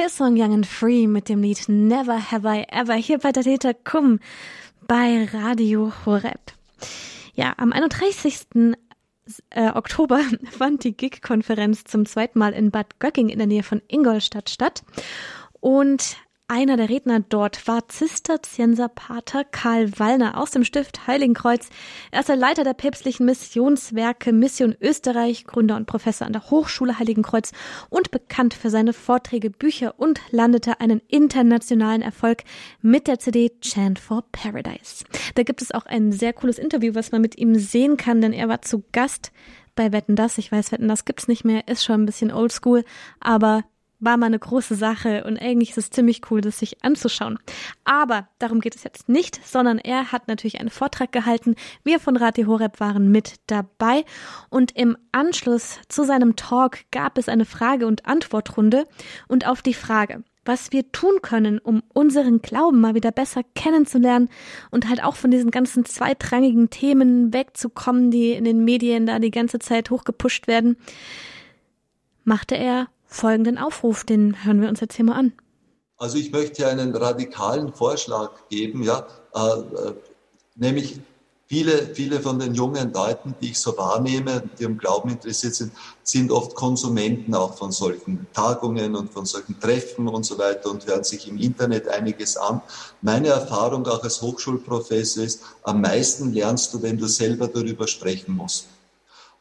Hillsong 0.00 0.38
Young 0.38 0.54
and 0.54 0.66
Free 0.66 1.06
mit 1.06 1.28
dem 1.28 1.42
Lied 1.42 1.68
Never 1.68 2.30
Have 2.30 2.48
I 2.48 2.64
Ever 2.70 2.94
hier 2.94 3.18
bei 3.18 3.32
der 3.32 3.42
Täter 3.42 3.74
Kum 3.74 4.18
bei 4.86 5.28
Radio 5.30 5.92
Horeb. 6.06 6.40
Ja, 7.34 7.52
am 7.58 7.70
31. 7.70 8.46
Äh, 9.50 9.70
Oktober 9.74 10.22
fand 10.50 10.84
die 10.84 10.96
GIG-Konferenz 10.96 11.84
zum 11.84 12.06
zweiten 12.06 12.38
Mal 12.38 12.54
in 12.54 12.70
Bad 12.70 12.98
Göcking 12.98 13.28
in 13.28 13.36
der 13.36 13.46
Nähe 13.46 13.62
von 13.62 13.82
Ingolstadt 13.88 14.48
statt. 14.48 14.84
Und 15.60 16.16
einer 16.50 16.76
der 16.76 16.88
Redner 16.88 17.20
dort 17.20 17.68
war 17.68 17.86
Zisterzienserpater 17.88 19.44
Karl 19.44 19.96
Wallner 20.00 20.36
aus 20.36 20.50
dem 20.50 20.64
Stift 20.64 21.06
Heiligenkreuz. 21.06 21.68
Er 22.10 22.20
ist 22.20 22.28
der 22.28 22.34
Leiter 22.34 22.64
der 22.64 22.74
päpstlichen 22.74 23.24
Missionswerke 23.24 24.32
Mission 24.32 24.74
Österreich, 24.80 25.44
Gründer 25.44 25.76
und 25.76 25.86
Professor 25.86 26.26
an 26.26 26.32
der 26.32 26.50
Hochschule 26.50 26.98
Heiligenkreuz 26.98 27.52
und 27.88 28.10
bekannt 28.10 28.52
für 28.52 28.68
seine 28.68 28.92
Vorträge, 28.92 29.48
Bücher 29.48 29.94
und 29.96 30.20
landete 30.32 30.80
einen 30.80 31.00
internationalen 31.06 32.02
Erfolg 32.02 32.42
mit 32.82 33.06
der 33.06 33.20
CD 33.20 33.52
Chant 33.60 34.00
for 34.00 34.24
Paradise. 34.32 35.04
Da 35.36 35.44
gibt 35.44 35.62
es 35.62 35.70
auch 35.70 35.86
ein 35.86 36.10
sehr 36.10 36.32
cooles 36.32 36.58
Interview, 36.58 36.96
was 36.96 37.12
man 37.12 37.22
mit 37.22 37.38
ihm 37.38 37.54
sehen 37.54 37.96
kann, 37.96 38.20
denn 38.20 38.32
er 38.32 38.48
war 38.48 38.60
zu 38.60 38.82
Gast 38.90 39.30
bei 39.76 39.92
Wetten 39.92 40.16
das. 40.16 40.36
Ich 40.36 40.50
weiß, 40.50 40.72
Wetten 40.72 40.88
das 40.88 41.04
gibt's 41.04 41.28
nicht 41.28 41.44
mehr, 41.44 41.68
ist 41.68 41.84
schon 41.84 42.02
ein 42.02 42.06
bisschen 42.06 42.32
oldschool, 42.32 42.84
aber 43.20 43.62
war 44.00 44.16
mal 44.16 44.26
eine 44.26 44.38
große 44.38 44.74
Sache 44.74 45.24
und 45.24 45.40
eigentlich 45.40 45.70
ist 45.70 45.78
es 45.78 45.90
ziemlich 45.90 46.22
cool, 46.30 46.40
das 46.40 46.58
sich 46.58 46.82
anzuschauen. 46.82 47.38
Aber 47.84 48.28
darum 48.38 48.60
geht 48.60 48.74
es 48.74 48.82
jetzt 48.82 49.08
nicht, 49.08 49.46
sondern 49.46 49.78
er 49.78 50.10
hat 50.10 50.26
natürlich 50.26 50.58
einen 50.58 50.70
Vortrag 50.70 51.12
gehalten. 51.12 51.54
Wir 51.84 52.00
von 52.00 52.16
Radio 52.16 52.46
Horeb 52.46 52.80
waren 52.80 53.12
mit 53.12 53.34
dabei 53.46 54.04
und 54.48 54.76
im 54.76 54.96
Anschluss 55.12 55.78
zu 55.88 56.04
seinem 56.04 56.36
Talk 56.36 56.78
gab 56.90 57.18
es 57.18 57.28
eine 57.28 57.44
Frage- 57.44 57.86
und 57.86 58.06
Antwortrunde 58.06 58.86
und 59.28 59.46
auf 59.46 59.62
die 59.62 59.74
Frage, 59.74 60.24
was 60.44 60.72
wir 60.72 60.90
tun 60.90 61.20
können, 61.22 61.58
um 61.58 61.82
unseren 61.92 62.40
Glauben 62.40 62.80
mal 62.80 62.94
wieder 62.94 63.12
besser 63.12 63.42
kennenzulernen 63.54 64.30
und 64.70 64.88
halt 64.88 65.04
auch 65.04 65.16
von 65.16 65.30
diesen 65.30 65.50
ganzen 65.50 65.84
zweitrangigen 65.84 66.70
Themen 66.70 67.32
wegzukommen, 67.32 68.10
die 68.10 68.32
in 68.32 68.44
den 68.44 68.64
Medien 68.64 69.06
da 69.06 69.18
die 69.18 69.30
ganze 69.30 69.58
Zeit 69.58 69.90
hochgepusht 69.90 70.46
werden, 70.46 70.76
machte 72.24 72.56
er 72.56 72.88
folgenden 73.10 73.58
Aufruf, 73.58 74.04
den 74.04 74.44
hören 74.44 74.62
wir 74.62 74.68
uns 74.68 74.80
jetzt 74.80 74.96
hier 74.96 75.04
mal 75.04 75.16
an. 75.16 75.32
Also 75.98 76.16
ich 76.16 76.32
möchte 76.32 76.66
einen 76.66 76.96
radikalen 76.96 77.74
Vorschlag 77.74 78.30
geben, 78.48 78.82
ja, 78.82 79.06
äh, 79.34 79.38
äh, 79.40 79.94
nämlich 80.54 81.00
viele, 81.46 81.94
viele 81.94 82.20
von 82.20 82.38
den 82.38 82.54
jungen 82.54 82.92
Leuten, 82.92 83.34
die 83.42 83.50
ich 83.50 83.58
so 83.58 83.76
wahrnehme, 83.76 84.44
die 84.58 84.64
am 84.64 84.78
Glauben 84.78 85.10
interessiert 85.10 85.56
sind, 85.56 85.72
sind 86.04 86.30
oft 86.30 86.54
Konsumenten 86.54 87.34
auch 87.34 87.58
von 87.58 87.72
solchen 87.72 88.26
Tagungen 88.32 88.94
und 88.94 89.12
von 89.12 89.26
solchen 89.26 89.58
Treffen 89.58 90.08
und 90.08 90.24
so 90.24 90.38
weiter 90.38 90.70
und 90.70 90.86
hören 90.86 91.04
sich 91.04 91.28
im 91.28 91.36
Internet 91.36 91.88
einiges 91.88 92.36
an. 92.36 92.62
Meine 93.02 93.28
Erfahrung 93.28 93.86
auch 93.86 94.02
als 94.02 94.22
Hochschulprofessor 94.22 95.24
ist, 95.24 95.42
am 95.64 95.80
meisten 95.80 96.32
lernst 96.32 96.72
du, 96.72 96.80
wenn 96.82 96.96
du 96.96 97.08
selber 97.08 97.48
darüber 97.48 97.88
sprechen 97.88 98.36
musst. 98.36 98.68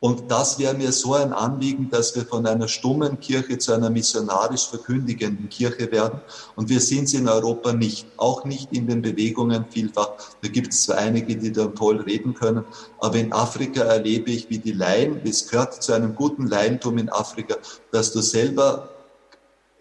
Und 0.01 0.31
das 0.31 0.57
wäre 0.57 0.75
mir 0.75 0.93
so 0.93 1.13
ein 1.13 1.33
Anliegen, 1.33 1.89
dass 1.89 2.15
wir 2.15 2.25
von 2.25 2.47
einer 2.47 2.69
stummen 2.69 3.19
Kirche 3.19 3.57
zu 3.57 3.73
einer 3.73 3.89
missionarisch 3.89 4.67
verkündigenden 4.67 5.49
Kirche 5.49 5.91
werden. 5.91 6.21
Und 6.55 6.69
wir 6.69 6.79
sind 6.79 7.03
es 7.05 7.13
in 7.13 7.27
Europa 7.27 7.73
nicht, 7.73 8.07
auch 8.15 8.45
nicht 8.45 8.71
in 8.71 8.87
den 8.87 9.01
Bewegungen 9.01 9.65
vielfach. 9.69 10.11
Da 10.41 10.47
gibt 10.47 10.71
es 10.71 10.83
zwar 10.83 10.99
einige, 10.99 11.35
die 11.35 11.51
da 11.51 11.67
toll 11.67 11.99
reden 11.99 12.33
können, 12.33 12.63
aber 12.99 13.17
in 13.17 13.33
Afrika 13.33 13.83
erlebe 13.83 14.31
ich, 14.31 14.49
wie 14.49 14.59
die 14.59 14.71
Laien, 14.71 15.19
es 15.25 15.49
gehört 15.49 15.83
zu 15.83 15.91
einem 15.91 16.15
guten 16.15 16.47
Laientum 16.47 16.97
in 16.97 17.09
Afrika, 17.09 17.57
dass 17.91 18.13
du 18.13 18.21
selber 18.21 18.87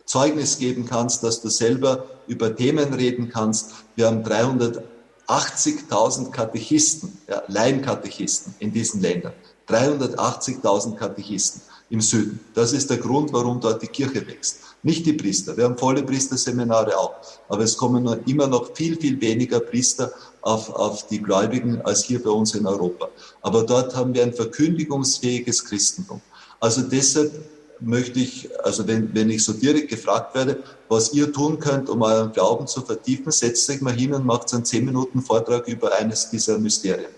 Zeugnis 0.04 0.58
geben 0.58 0.84
kannst, 0.84 1.22
dass 1.22 1.42
du 1.42 1.48
selber 1.48 2.06
über 2.26 2.56
Themen 2.56 2.92
reden 2.92 3.28
kannst. 3.28 3.72
Wir 3.94 4.06
haben 4.06 4.24
380.000 4.24 6.32
Katechisten, 6.32 7.18
ja, 7.28 7.40
Laienkatechisten 7.46 8.56
in 8.58 8.72
diesen 8.72 9.00
Ländern. 9.00 9.34
380.000 9.68 10.96
Katechisten 10.96 11.62
im 11.90 12.00
Süden. 12.00 12.40
Das 12.54 12.72
ist 12.72 12.90
der 12.90 12.98
Grund, 12.98 13.32
warum 13.32 13.60
dort 13.60 13.82
die 13.82 13.86
Kirche 13.86 14.26
wächst. 14.26 14.60
Nicht 14.82 15.06
die 15.06 15.14
Priester. 15.14 15.56
Wir 15.56 15.64
haben 15.64 15.76
volle 15.76 16.02
Priesterseminare 16.02 16.96
auch. 16.96 17.14
Aber 17.48 17.64
es 17.64 17.76
kommen 17.76 18.06
immer 18.26 18.46
noch 18.46 18.74
viel, 18.74 18.98
viel 18.98 19.20
weniger 19.20 19.60
Priester 19.60 20.12
auf, 20.42 20.70
auf 20.70 21.06
die 21.08 21.20
Gläubigen 21.20 21.80
als 21.82 22.04
hier 22.04 22.22
bei 22.22 22.30
uns 22.30 22.54
in 22.54 22.66
Europa. 22.66 23.08
Aber 23.42 23.64
dort 23.64 23.96
haben 23.96 24.14
wir 24.14 24.22
ein 24.22 24.32
verkündigungsfähiges 24.32 25.64
Christentum. 25.64 26.20
Also 26.60 26.82
deshalb 26.82 27.32
möchte 27.80 28.20
ich, 28.20 28.48
also 28.64 28.86
wenn, 28.86 29.14
wenn 29.14 29.30
ich 29.30 29.44
so 29.44 29.52
direkt 29.52 29.88
gefragt 29.88 30.34
werde, 30.34 30.62
was 30.88 31.12
ihr 31.12 31.32
tun 31.32 31.58
könnt, 31.58 31.88
um 31.88 32.02
euren 32.02 32.32
Glauben 32.32 32.66
zu 32.66 32.82
vertiefen, 32.82 33.30
setzt 33.30 33.68
euch 33.70 33.80
mal 33.80 33.92
hin 33.92 34.14
und 34.14 34.26
macht 34.26 34.52
einen 34.52 34.64
10 34.64 34.84
Minuten 34.84 35.22
Vortrag 35.22 35.68
über 35.68 35.94
eines 35.94 36.30
dieser 36.30 36.58
Mysterien. 36.58 37.10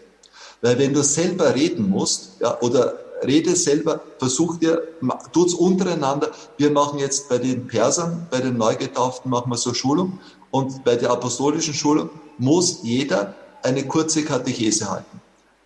Weil 0.62 0.78
wenn 0.78 0.92
du 0.92 1.02
selber 1.02 1.54
reden 1.54 1.88
musst, 1.88 2.32
ja, 2.40 2.60
oder 2.60 2.98
rede 3.24 3.56
selber, 3.56 4.00
versuch 4.18 4.58
dir, 4.58 4.82
tut's 5.32 5.54
untereinander. 5.54 6.30
Wir 6.58 6.70
machen 6.70 6.98
jetzt 6.98 7.28
bei 7.28 7.38
den 7.38 7.66
Persern, 7.66 8.26
bei 8.30 8.40
den 8.40 8.56
Neugetauften 8.56 9.30
machen 9.30 9.50
wir 9.50 9.56
so 9.56 9.74
Schulung 9.74 10.18
und 10.50 10.84
bei 10.84 10.96
der 10.96 11.10
apostolischen 11.10 11.74
Schulung 11.74 12.10
muss 12.38 12.80
jeder 12.82 13.34
eine 13.62 13.86
kurze 13.86 14.24
Katechese 14.24 14.90
halten. 14.90 15.20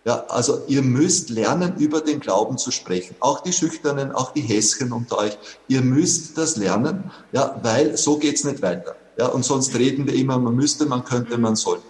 Ja, 0.05 0.23
also 0.27 0.61
ihr 0.67 0.83
müsst 0.83 1.31
lernen, 1.31 1.77
über 1.79 1.99
den 1.99 2.19
Glauben 2.19 2.59
zu 2.59 2.69
sprechen. 2.69 3.15
Auch 3.21 3.39
die 3.41 3.51
Schüchternen, 3.51 4.11
auch 4.11 4.33
die 4.33 4.41
Häschen 4.41 4.91
unter 4.91 5.17
euch. 5.17 5.35
Ihr 5.67 5.81
müsst 5.81 6.37
das 6.37 6.57
lernen, 6.57 7.11
ja, 7.31 7.59
weil 7.63 7.97
so 7.97 8.17
geht's 8.17 8.43
nicht 8.43 8.61
weiter. 8.61 8.95
Ja, 9.17 9.27
und 9.27 9.43
sonst 9.43 9.73
reden 9.73 10.05
wir 10.05 10.13
immer, 10.13 10.37
man 10.37 10.55
müsste, 10.55 10.85
man 10.85 11.03
könnte, 11.03 11.39
man 11.39 11.55
sollte. 11.55 11.83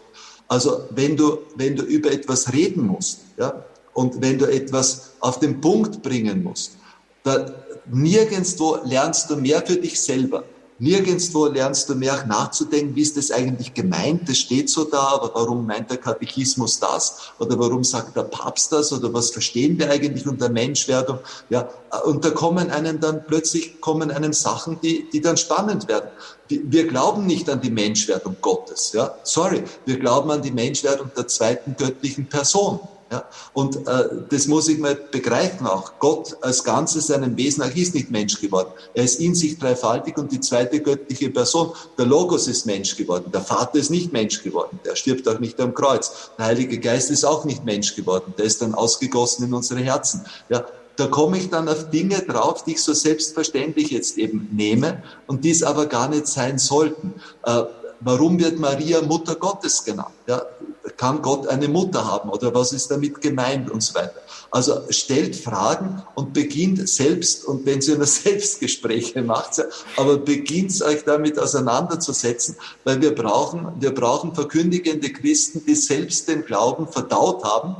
Also 0.47 0.87
wenn 0.91 1.17
du, 1.17 1.39
wenn 1.55 1.75
du 1.75 1.83
über 1.83 2.11
etwas 2.11 2.53
reden 2.53 2.85
musst, 2.85 3.21
ja, 3.37 3.65
und 3.93 4.21
wenn 4.21 4.37
du 4.37 4.45
etwas 4.45 5.13
auf 5.19 5.39
den 5.39 5.61
Punkt 5.61 6.01
bringen 6.03 6.43
musst, 6.43 6.77
da, 7.23 7.45
nirgendwo 7.91 8.77
lernst 8.83 9.29
du 9.29 9.37
mehr 9.37 9.61
für 9.65 9.77
dich 9.77 9.99
selber 9.99 10.43
Nirgendwo 10.77 11.45
lernst 11.45 11.87
du 11.87 11.95
mehr 11.95 12.25
nachzudenken, 12.25 12.95
wie 12.97 13.01
ist 13.01 13.15
das 13.15 13.31
eigentlich 13.31 13.73
gemeint? 13.73 14.27
Das 14.27 14.37
steht 14.37 14.69
so 14.69 14.83
da, 14.83 15.13
aber 15.13 15.31
warum 15.33 15.65
meint 15.65 15.89
der 15.89 15.97
Katechismus 15.97 16.81
das? 16.81 17.31
Oder 17.39 17.57
warum 17.57 17.85
sagt 17.85 18.17
der 18.17 18.23
Papst 18.23 18.73
das? 18.73 18.91
Oder 18.91 19.13
was 19.13 19.29
verstehen 19.29 19.79
wir 19.79 19.89
eigentlich 19.89 20.27
unter 20.27 20.49
Menschwerdung? 20.49 21.19
Ja, 21.49 21.69
und 22.03 22.25
da 22.25 22.31
kommen 22.31 22.69
einem 22.71 22.99
dann 22.99 23.25
plötzlich 23.25 23.79
kommen 23.79 24.11
einem 24.11 24.33
Sachen, 24.33 24.77
die, 24.81 25.09
die 25.13 25.21
dann 25.21 25.37
spannend 25.37 25.87
werden. 25.87 26.09
Wir 26.49 26.87
glauben 26.87 27.25
nicht 27.25 27.49
an 27.49 27.61
die 27.61 27.71
Menschwerdung 27.71 28.35
Gottes. 28.41 28.91
Ja, 28.91 29.15
sorry. 29.23 29.63
Wir 29.85 29.97
glauben 29.97 30.29
an 30.29 30.41
die 30.41 30.51
Menschwerdung 30.51 31.09
der 31.15 31.27
zweiten 31.27 31.77
göttlichen 31.77 32.27
Person. 32.27 32.81
Ja, 33.11 33.23
und 33.53 33.87
äh, 33.87 34.09
das 34.29 34.47
muss 34.47 34.67
ich 34.67 34.79
mal 34.79 34.95
begreifen 34.95 35.67
auch. 35.67 35.93
Gott 35.99 36.35
als 36.41 36.63
Ganzes, 36.63 37.07
seinem 37.07 37.37
Wesen 37.37 37.63
nach, 37.63 37.75
ist 37.75 37.93
nicht 37.93 38.09
Mensch 38.09 38.41
geworden. 38.41 38.69
Er 38.95 39.03
ist 39.03 39.19
in 39.19 39.35
sich 39.35 39.59
dreifaltig 39.59 40.17
und 40.17 40.31
die 40.31 40.39
zweite 40.39 40.79
göttliche 40.81 41.29
Person, 41.29 41.73
der 41.99 42.07
Logos 42.07 42.47
ist 42.47 42.65
Mensch 42.65 42.95
geworden. 42.95 43.31
Der 43.31 43.41
Vater 43.41 43.77
ist 43.77 43.91
nicht 43.91 44.11
Mensch 44.11 44.41
geworden. 44.41 44.79
Der 44.83 44.95
stirbt 44.95 45.27
auch 45.27 45.39
nicht 45.39 45.61
am 45.61 45.75
Kreuz. 45.75 46.31
Der 46.39 46.45
Heilige 46.45 46.79
Geist 46.79 47.11
ist 47.11 47.25
auch 47.25 47.45
nicht 47.45 47.63
Mensch 47.63 47.95
geworden. 47.95 48.33
Der 48.39 48.45
ist 48.45 48.63
dann 48.63 48.73
ausgegossen 48.73 49.45
in 49.45 49.53
unsere 49.53 49.81
Herzen. 49.81 50.25
Ja, 50.49 50.65
da 50.95 51.05
komme 51.05 51.37
ich 51.37 51.49
dann 51.51 51.69
auf 51.69 51.91
Dinge 51.91 52.19
drauf, 52.21 52.63
die 52.63 52.71
ich 52.71 52.81
so 52.81 52.93
selbstverständlich 52.93 53.91
jetzt 53.91 54.17
eben 54.17 54.49
nehme 54.51 55.03
und 55.27 55.43
die 55.43 55.51
es 55.51 55.61
aber 55.61 55.85
gar 55.85 56.09
nicht 56.09 56.25
sein 56.25 56.57
sollten. 56.57 57.13
Äh, 57.45 57.63
warum 57.99 58.39
wird 58.39 58.57
Maria 58.59 59.01
Mutter 59.01 59.35
Gottes 59.35 59.83
genannt? 59.83 60.15
Ja, 60.25 60.41
kann 60.97 61.21
Gott 61.21 61.47
eine 61.47 61.67
Mutter 61.67 62.05
haben 62.05 62.29
oder 62.29 62.53
was 62.53 62.73
ist 62.73 62.89
damit 62.91 63.21
gemeint 63.21 63.69
und 63.69 63.81
so 63.81 63.95
weiter. 63.95 64.21
Also 64.51 64.81
stellt 64.89 65.35
Fragen 65.35 66.03
und 66.15 66.33
beginnt 66.33 66.87
selbst, 66.87 67.45
und 67.45 67.65
wenn 67.65 67.81
ihr 67.81 67.97
nur 67.97 68.05
Selbstgespräche 68.05 69.21
macht, 69.21 69.61
aber 69.97 70.17
beginnt 70.17 70.81
euch 70.81 71.03
damit 71.03 71.39
auseinanderzusetzen, 71.39 72.55
weil 72.83 73.01
wir 73.01 73.13
brauchen, 73.13 73.67
wir 73.79 73.93
brauchen 73.93 74.33
verkündigende 74.33 75.11
Christen, 75.11 75.63
die 75.65 75.75
selbst 75.75 76.27
den 76.27 76.45
Glauben 76.45 76.87
verdaut 76.87 77.43
haben. 77.43 77.75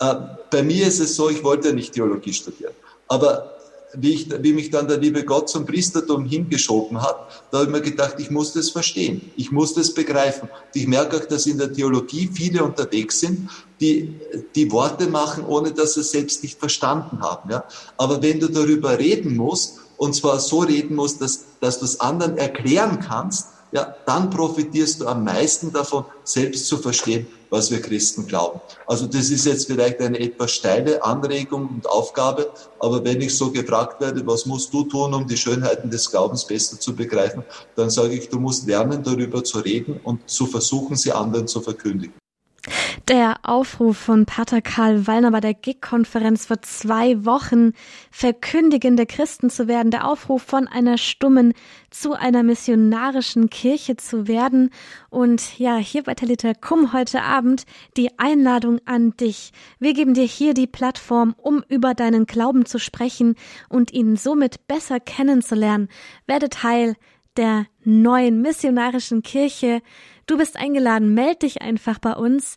Äh, 0.00 0.14
bei 0.50 0.62
mir 0.62 0.86
ist 0.86 1.00
es 1.00 1.16
so, 1.16 1.30
ich 1.30 1.42
wollte 1.44 1.72
nicht 1.72 1.94
Theologie 1.94 2.32
studieren, 2.32 2.74
aber 3.08 3.57
wie, 3.94 4.12
ich, 4.12 4.42
wie 4.42 4.52
mich 4.52 4.70
dann 4.70 4.86
der 4.86 4.98
liebe 4.98 5.24
Gott 5.24 5.48
zum 5.48 5.64
Priestertum 5.64 6.24
hingeschoben 6.24 7.00
hat, 7.00 7.46
da 7.50 7.58
habe 7.58 7.66
ich 7.68 7.72
mir 7.72 7.82
gedacht, 7.82 8.16
ich 8.18 8.30
muss 8.30 8.52
das 8.52 8.70
verstehen, 8.70 9.30
ich 9.36 9.50
muss 9.50 9.74
das 9.74 9.94
begreifen. 9.94 10.48
Und 10.48 10.74
ich 10.74 10.86
merke 10.86 11.16
auch, 11.16 11.24
dass 11.24 11.46
in 11.46 11.58
der 11.58 11.72
Theologie 11.72 12.28
viele 12.32 12.64
unterwegs 12.64 13.20
sind, 13.20 13.48
die 13.80 14.14
die 14.54 14.70
Worte 14.70 15.06
machen, 15.06 15.44
ohne 15.44 15.72
dass 15.72 15.94
sie 15.94 16.00
es 16.00 16.10
selbst 16.10 16.42
nicht 16.42 16.58
verstanden 16.58 17.20
haben. 17.20 17.50
Ja? 17.50 17.64
Aber 17.96 18.22
wenn 18.22 18.40
du 18.40 18.48
darüber 18.48 18.98
reden 18.98 19.36
musst, 19.36 19.80
und 19.96 20.14
zwar 20.14 20.38
so 20.38 20.60
reden 20.60 20.94
musst, 20.94 21.20
dass, 21.20 21.44
dass 21.60 21.80
du 21.80 21.84
es 21.84 22.00
anderen 22.00 22.38
erklären 22.38 23.00
kannst, 23.00 23.48
ja, 23.72 23.94
dann 24.06 24.30
profitierst 24.30 25.00
du 25.00 25.06
am 25.06 25.24
meisten 25.24 25.72
davon, 25.72 26.04
selbst 26.24 26.66
zu 26.66 26.78
verstehen, 26.78 27.26
was 27.50 27.70
wir 27.70 27.80
Christen 27.80 28.26
glauben. 28.26 28.60
Also 28.86 29.06
das 29.06 29.30
ist 29.30 29.46
jetzt 29.46 29.66
vielleicht 29.66 30.00
eine 30.00 30.18
etwas 30.18 30.52
steile 30.52 31.02
Anregung 31.02 31.68
und 31.68 31.88
Aufgabe, 31.88 32.50
aber 32.78 33.04
wenn 33.04 33.20
ich 33.20 33.36
so 33.36 33.50
gefragt 33.50 34.00
werde, 34.00 34.26
was 34.26 34.46
musst 34.46 34.72
du 34.72 34.84
tun, 34.84 35.14
um 35.14 35.26
die 35.26 35.36
Schönheiten 35.36 35.90
des 35.90 36.10
Glaubens 36.10 36.46
besser 36.46 36.78
zu 36.78 36.94
begreifen, 36.94 37.44
dann 37.76 37.90
sage 37.90 38.14
ich, 38.14 38.28
du 38.28 38.38
musst 38.38 38.66
lernen, 38.66 39.02
darüber 39.02 39.42
zu 39.44 39.58
reden 39.58 40.00
und 40.02 40.28
zu 40.28 40.46
versuchen, 40.46 40.96
sie 40.96 41.12
anderen 41.12 41.46
zu 41.46 41.60
verkündigen. 41.60 42.14
Der 43.08 43.36
Aufruf 43.42 43.96
von 43.96 44.26
Pater 44.26 44.60
Karl 44.60 45.06
Wallner 45.06 45.30
bei 45.30 45.40
der 45.40 45.54
GIG-Konferenz 45.54 46.44
vor 46.44 46.60
zwei 46.60 47.24
Wochen, 47.24 47.72
verkündigende 48.10 49.06
Christen 49.06 49.48
zu 49.48 49.66
werden, 49.66 49.90
der 49.90 50.06
Aufruf 50.06 50.42
von 50.42 50.68
einer 50.68 50.98
stummen 50.98 51.54
zu 51.88 52.12
einer 52.12 52.42
missionarischen 52.42 53.48
Kirche 53.48 53.96
zu 53.96 54.28
werden. 54.28 54.68
Und 55.08 55.58
ja, 55.58 55.78
hier 55.78 56.02
bei 56.02 56.16
Talita 56.16 56.52
Kum 56.52 56.92
heute 56.92 57.22
Abend 57.22 57.64
die 57.96 58.10
Einladung 58.18 58.78
an 58.84 59.16
dich. 59.16 59.52
Wir 59.78 59.94
geben 59.94 60.12
dir 60.12 60.26
hier 60.26 60.52
die 60.52 60.66
Plattform, 60.66 61.34
um 61.38 61.64
über 61.66 61.94
deinen 61.94 62.26
Glauben 62.26 62.66
zu 62.66 62.78
sprechen 62.78 63.36
und 63.70 63.90
ihn 63.90 64.16
somit 64.16 64.66
besser 64.66 65.00
kennenzulernen. 65.00 65.88
Werde 66.26 66.50
Teil 66.50 66.94
der 67.38 67.64
neuen 67.84 68.42
missionarischen 68.42 69.22
Kirche. 69.22 69.80
Du 70.26 70.36
bist 70.36 70.58
eingeladen, 70.58 71.14
meld 71.14 71.40
dich 71.40 71.62
einfach 71.62 71.98
bei 72.00 72.12
uns. 72.12 72.56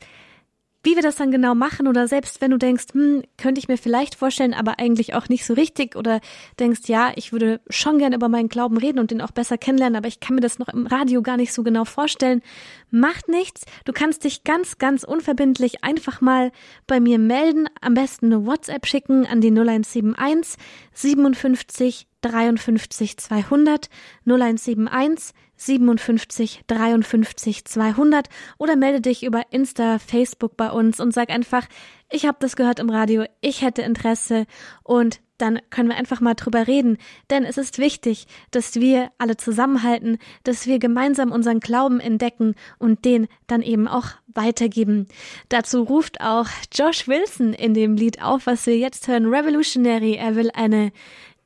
Wie 0.84 0.96
wir 0.96 1.04
das 1.04 1.16
dann 1.16 1.30
genau 1.30 1.54
machen 1.54 1.88
oder 1.88 2.08
selbst 2.08 2.42
wenn 2.42 2.50
du 2.50 2.58
denkst, 2.58 2.86
hm, 2.94 3.22
könnte 3.38 3.60
ich 3.60 3.68
mir 3.68 3.78
vielleicht 3.78 4.16
vorstellen, 4.16 4.56
aber 4.56 4.80
eigentlich 4.80 5.14
auch 5.14 5.30
nicht 5.30 5.46
so 5.46 5.54
richtig 5.54 5.96
oder 5.96 6.22
denkst, 6.60 6.82
ja, 6.88 7.12
ich 7.16 7.32
würde 7.32 7.62
schon 7.70 8.00
gerne 8.00 8.16
über 8.16 8.30
meinen 8.30 8.50
Glauben 8.50 8.78
reden 8.78 8.98
und 8.98 9.12
den 9.12 9.22
auch 9.22 9.32
besser 9.32 9.60
kennenlernen, 9.60 9.96
aber 9.96 10.08
ich 10.08 10.20
kann 10.20 10.36
mir 10.36 10.42
das 10.42 10.58
noch 10.58 10.70
im 10.70 10.88
Radio 10.88 11.22
gar 11.22 11.38
nicht 11.38 11.54
so 11.54 11.62
genau 11.62 11.86
vorstellen. 11.86 12.42
Macht 12.90 13.28
nichts. 13.28 13.66
Du 13.86 13.94
kannst 13.94 14.24
dich 14.24 14.44
ganz, 14.44 14.80
ganz 14.80 15.04
unverbindlich 15.04 15.84
einfach 15.84 16.20
mal 16.20 16.52
bei 16.88 17.00
mir 17.00 17.20
melden. 17.20 17.68
Am 17.82 17.94
besten 17.94 18.28
eine 18.28 18.46
WhatsApp 18.48 18.88
schicken 18.88 19.28
an 19.28 19.40
die 19.40 19.52
0171 19.52 20.58
57 20.94 22.08
53 22.22 23.18
200 23.18 23.90
0171 24.26 25.34
57 25.62 26.64
53 26.68 27.66
200 27.66 28.28
oder 28.58 28.76
melde 28.76 29.02
dich 29.02 29.24
über 29.24 29.44
Insta, 29.52 30.00
Facebook 30.00 30.58
bei 30.58 30.72
uns 30.72 31.00
und 31.00 31.14
sag 31.14 31.30
einfach, 31.30 31.68
ich 32.12 32.26
habe 32.26 32.38
das 32.40 32.56
gehört 32.56 32.80
im 32.80 32.90
Radio, 32.90 33.26
ich 33.42 33.62
hätte 33.62 33.84
Interesse 33.84 34.46
und 34.84 35.22
dann 35.38 35.60
können 35.72 35.90
wir 35.90 35.96
einfach 35.96 36.22
mal 36.22 36.36
drüber 36.36 36.68
reden, 36.68 36.98
denn 37.32 37.46
es 37.46 37.58
ist 37.58 37.80
wichtig, 37.80 38.28
dass 38.52 38.76
wir 38.76 39.12
alle 39.18 39.38
zusammenhalten, 39.38 40.20
dass 40.44 40.68
wir 40.68 40.78
gemeinsam 40.78 41.32
unseren 41.32 41.60
Glauben 41.60 42.00
entdecken 42.00 42.54
und 42.78 43.06
den 43.06 43.28
dann 43.48 43.64
eben 43.64 43.88
auch 43.88 44.10
weitergeben. 44.28 45.08
Dazu 45.50 45.82
ruft 45.82 46.22
auch 46.22 46.48
Josh 46.72 47.08
Wilson 47.08 47.54
in 47.54 47.74
dem 47.74 47.96
Lied 47.96 48.22
auf, 48.22 48.46
was 48.46 48.68
wir 48.68 48.78
jetzt 48.78 49.08
hören, 49.08 49.26
Revolutionary. 49.28 50.14
Er 50.14 50.36
will 50.36 50.52
eine 50.54 50.92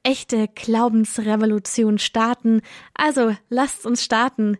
echte 0.06 0.48
Glaubensrevolution 0.48 1.98
starten. 1.98 2.62
Also 2.94 3.36
lasst 3.50 3.86
uns 3.86 4.04
starten. 4.04 4.58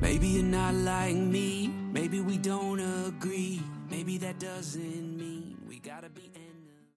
Maybe 0.00 0.28
you're 0.28 0.44
not 0.44 0.74
like 0.74 1.16
me, 1.16 1.70
maybe 1.92 2.20
we 2.20 2.38
don't 2.38 2.80
agree, 2.80 3.60
maybe 3.90 4.18
that 4.18 4.38
doesn't 4.38 5.16
mean 5.16 5.33